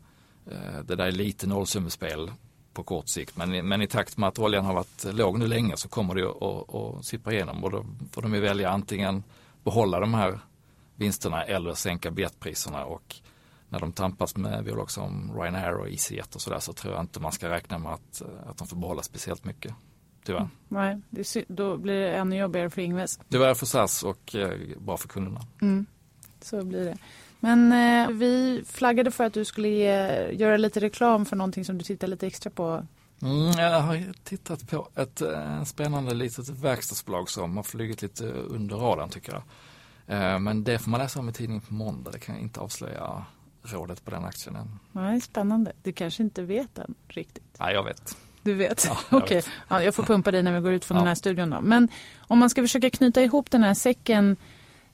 eh, 0.50 0.80
det 0.84 0.96
där 0.96 1.06
är 1.06 1.12
lite 1.12 1.46
nollsummespel 1.46 2.30
på 2.74 2.82
kort 2.82 3.08
sikt. 3.08 3.36
Men, 3.36 3.68
men 3.68 3.82
i 3.82 3.86
takt 3.86 4.16
med 4.16 4.28
att 4.28 4.38
oljan 4.38 4.64
har 4.64 4.74
varit 4.74 5.04
låg 5.04 5.38
nu 5.38 5.46
länge 5.46 5.76
så 5.76 5.88
kommer 5.88 6.14
det 6.14 6.26
att, 6.28 7.04
sippra 7.04 7.32
igenom 7.32 7.64
och 7.64 7.70
då 7.70 7.84
får 8.12 8.22
de 8.22 8.34
ju 8.34 8.40
välja 8.40 8.70
antingen 8.70 9.22
behålla 9.64 10.00
de 10.00 10.14
här 10.14 10.40
vinsterna 11.02 11.44
eller 11.44 11.74
sänka 11.74 12.10
biljettpriserna 12.10 12.84
och 12.84 13.16
när 13.68 13.80
de 13.80 13.92
tampas 13.92 14.36
med 14.36 14.64
bolag 14.64 14.90
som 14.90 15.32
Ryanair 15.36 15.74
och 15.74 15.88
EasyJet 15.88 16.34
och 16.34 16.40
sådär 16.40 16.58
så 16.58 16.72
tror 16.72 16.94
jag 16.94 17.02
inte 17.02 17.20
man 17.20 17.32
ska 17.32 17.50
räkna 17.50 17.78
med 17.78 17.92
att, 17.92 18.22
att 18.46 18.58
de 18.58 18.66
får 18.66 18.76
behålla 18.76 19.02
speciellt 19.02 19.44
mycket. 19.44 19.74
Tyvärr. 20.24 20.48
Nej, 20.68 21.00
det, 21.10 21.44
då 21.48 21.76
blir 21.76 22.00
det 22.00 22.16
ännu 22.16 22.36
jobbigare 22.36 22.70
för 22.70 22.82
Ingves. 22.82 23.20
Tyvärr 23.28 23.54
för 23.54 23.66
SAS 23.66 24.02
och 24.02 24.34
eh, 24.34 24.58
bra 24.78 24.96
för 24.96 25.08
kunderna. 25.08 25.40
Mm, 25.62 25.86
så 26.40 26.64
blir 26.64 26.84
det. 26.84 26.96
Men 27.40 27.72
eh, 27.72 28.16
vi 28.16 28.62
flaggade 28.66 29.10
för 29.10 29.24
att 29.24 29.34
du 29.34 29.44
skulle 29.44 29.68
ge, 29.68 30.30
göra 30.32 30.56
lite 30.56 30.80
reklam 30.80 31.26
för 31.26 31.36
någonting 31.36 31.64
som 31.64 31.78
du 31.78 31.84
tittar 31.84 32.06
lite 32.06 32.26
extra 32.26 32.50
på. 32.50 32.86
Mm, 33.22 33.50
jag 33.58 33.80
har 33.80 34.12
tittat 34.24 34.70
på 34.70 34.88
ett 34.94 35.22
eh, 35.22 35.64
spännande 35.64 36.14
litet 36.14 36.48
verkstadsbolag 36.48 37.30
som 37.30 37.56
har 37.56 37.64
flugit 37.64 38.02
lite 38.02 38.24
under 38.24 38.76
radarn 38.76 39.10
tycker 39.10 39.32
jag. 39.32 39.42
Eh, 40.06 40.38
men 40.38 40.64
det 40.64 40.78
får 40.78 40.90
man 40.90 41.00
läsa 41.00 41.18
om 41.20 41.28
i 41.28 41.32
tidningen 41.32 41.60
på 41.60 41.74
måndag. 41.74 42.10
Det 42.10 42.18
kan 42.18 42.34
jag 42.34 42.42
inte 42.42 42.60
avslöja 42.60 43.24
rådet 43.62 44.04
på 44.04 44.10
den 44.10 44.24
aktien 44.24 44.56
än. 44.56 44.78
Nej, 44.92 45.20
spännande. 45.20 45.72
Du 45.82 45.92
kanske 45.92 46.22
inte 46.22 46.42
vet 46.42 46.78
än 46.78 46.94
riktigt? 47.08 47.56
Nej, 47.58 47.74
jag 47.74 47.84
vet. 47.84 48.16
Du 48.42 48.54
vet? 48.54 48.84
Ja, 48.88 48.98
Okej, 49.10 49.38
okay. 49.38 49.52
ja, 49.68 49.82
jag 49.82 49.94
får 49.94 50.02
pumpa 50.02 50.30
dig 50.30 50.42
när 50.42 50.52
vi 50.52 50.60
går 50.60 50.72
ut 50.72 50.84
från 50.84 50.96
ja. 50.96 51.00
den 51.00 51.08
här 51.08 51.14
studion 51.14 51.50
då. 51.50 51.60
Men 51.60 51.88
om 52.18 52.38
man 52.38 52.50
ska 52.50 52.62
försöka 52.62 52.90
knyta 52.90 53.22
ihop 53.22 53.50
den 53.50 53.62
här 53.62 53.74
säcken 53.74 54.36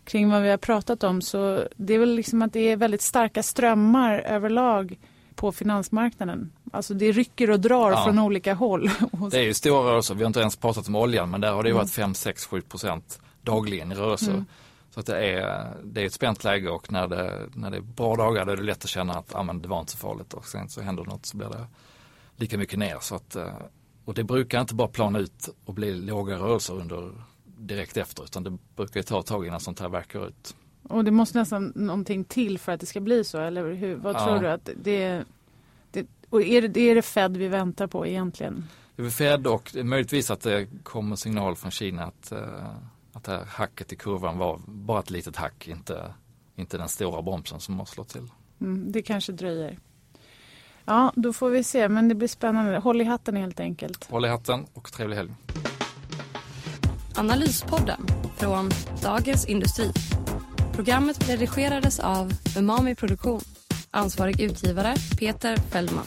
kring 0.05 0.31
vad 0.31 0.43
vi 0.43 0.51
har 0.51 0.57
pratat 0.57 1.05
om 1.05 1.23
så 1.23 1.69
det 1.77 1.95
är 1.95 1.99
väl 1.99 2.15
liksom 2.15 2.43
att 2.43 2.53
det 2.53 2.61
är 2.61 2.77
väldigt 2.77 3.03
starka 3.03 3.43
strömmar 3.43 4.19
överlag 4.19 4.99
på 5.35 5.53
finansmarknaden. 5.53 6.53
Alltså 6.73 6.95
det 6.95 7.13
rycker 7.13 7.51
och 7.51 7.61
drar 7.61 7.91
ja. 7.91 8.05
från 8.05 8.19
olika 8.19 8.55
håll. 8.55 8.91
Det 9.31 9.39
är 9.39 9.43
ju 9.43 9.55
stora 9.55 9.91
rörelser. 9.91 10.15
Vi 10.15 10.23
har 10.23 10.27
inte 10.27 10.41
ens 10.41 10.57
pratat 10.57 10.89
om 10.89 10.97
oljan 10.97 11.31
men 11.31 11.41
där 11.41 11.53
har 11.53 11.63
det 11.63 11.69
mm. 11.69 11.79
varit 11.79 11.91
5, 11.91 12.15
6, 12.15 12.47
7 12.47 12.61
procent 12.61 13.21
dagligen 13.43 13.93
i 13.93 13.95
rörelser. 13.95 14.31
Mm. 14.31 14.45
Så 14.99 15.01
att 15.01 15.07
det, 15.07 15.31
är, 15.31 15.77
det 15.85 16.03
är 16.03 16.07
ett 16.07 16.13
spänt 16.13 16.45
läge 16.45 16.71
och 16.71 16.93
när 16.93 17.09
det, 17.09 17.49
när 17.55 17.71
det 17.71 17.77
är 17.77 17.81
bra 17.81 18.17
dagar 18.17 18.45
då 18.45 18.53
är 18.53 18.57
det 18.57 18.63
lätt 18.63 18.85
att 18.85 18.91
känna 18.91 19.13
att 19.13 19.35
ah, 19.35 19.43
men 19.43 19.63
det 19.63 19.69
var 19.69 19.81
inte 19.81 19.93
så 19.93 19.99
farligt 19.99 20.35
och 20.35 20.47
sen 20.47 20.69
så 20.69 20.81
händer 20.81 21.05
något 21.05 21.27
så 21.27 21.37
blir 21.37 21.49
det 21.49 21.67
lika 22.37 22.59
mycket 22.59 22.79
ner. 22.79 22.97
Så 23.01 23.15
att, 23.15 23.37
eh, 23.37 23.53
och 24.05 24.15
det 24.15 24.25
brukar 24.25 24.61
inte 24.61 24.75
bara 24.75 24.89
plana 24.89 25.19
ut 25.19 25.49
och 25.65 25.75
bli 25.75 25.95
låga 25.95 26.37
rörelser 26.37 26.75
under 26.75 27.13
direkt 27.45 27.97
efter 27.97 28.25
utan 28.25 28.43
det 28.43 28.59
brukar 28.77 29.03
ta 29.03 29.21
ett 29.21 29.27
tag 29.27 29.47
innan 29.47 29.61
sånt 29.61 29.81
här 29.81 29.89
verkar 29.89 30.29
ut. 30.29 30.57
Och 30.83 31.05
det 31.05 31.11
måste 31.11 31.39
nästan 31.39 31.73
någonting 31.75 32.25
till 32.25 32.59
för 32.59 32.73
att 32.73 32.81
det 32.81 32.87
ska 32.87 33.01
bli 33.01 33.25
så 33.25 33.41
eller 33.41 33.73
hur? 33.73 33.97
Vad 33.97 34.15
ja. 34.15 34.27
tror 34.27 34.39
du 34.39 34.49
att 34.49 34.71
det, 34.77 35.25
det 35.91 36.07
och 36.31 36.43
är 36.43 36.69
det, 36.69 36.81
är 36.81 36.95
det 36.95 37.03
Fed 37.03 37.37
vi 37.37 37.49
väntar 37.49 37.87
på 37.87 38.07
egentligen? 38.07 38.65
Det 38.97 39.03
är 39.03 39.11
Fed 39.11 39.47
och 39.47 39.77
möjligtvis 39.85 40.31
att 40.31 40.41
det 40.41 40.67
kommer 40.83 41.17
signal 41.17 41.57
från 41.57 41.71
Kina 41.71 42.05
att, 42.05 42.33
uh, 42.33 42.39
att 43.19 43.25
det 43.25 43.33
här 43.33 43.45
hacket 43.45 43.93
i 43.93 43.97
kurvan 43.97 44.39
var 44.39 44.61
bara 44.67 45.01
ett 45.01 45.11
litet 45.11 45.37
hack, 45.37 45.69
inte, 45.69 46.15
inte 46.57 46.79
den 46.79 46.89
stora 46.89 47.23
bromsen 47.23 47.61
som 47.61 47.79
har 47.79 47.87
slått 47.87 48.09
till. 48.09 48.29
Mm, 48.61 48.93
det 48.93 49.03
kanske 49.03 49.33
dröjer. 49.33 49.79
Ja, 50.85 51.13
då 51.17 51.33
får 51.33 51.51
vi 51.51 51.65
se. 51.65 51.89
Men 51.89 52.09
det 52.09 52.15
blir 52.15 52.29
spännande. 52.29 52.79
Håll 52.79 53.01
i 53.01 53.05
hatten 53.05 53.37
helt 53.37 53.61
enkelt. 53.61 54.11
Håll 54.11 54.25
i 54.25 54.29
hatten 54.29 54.67
och 54.73 54.93
trevlig 54.93 55.17
helg. 55.17 55.35
Analyspodden 57.17 58.07
från 58.37 58.71
Dagens 59.03 59.47
Industri. 59.47 59.93
Programmet 60.73 61.29
redigerades 61.29 62.01
av 62.01 62.33
Umami 62.59 62.95
Produktion. 62.95 63.41
Ansvarig 63.91 64.41
utgivare 64.41 64.95
Peter 65.19 65.57
Fellman. 65.57 66.07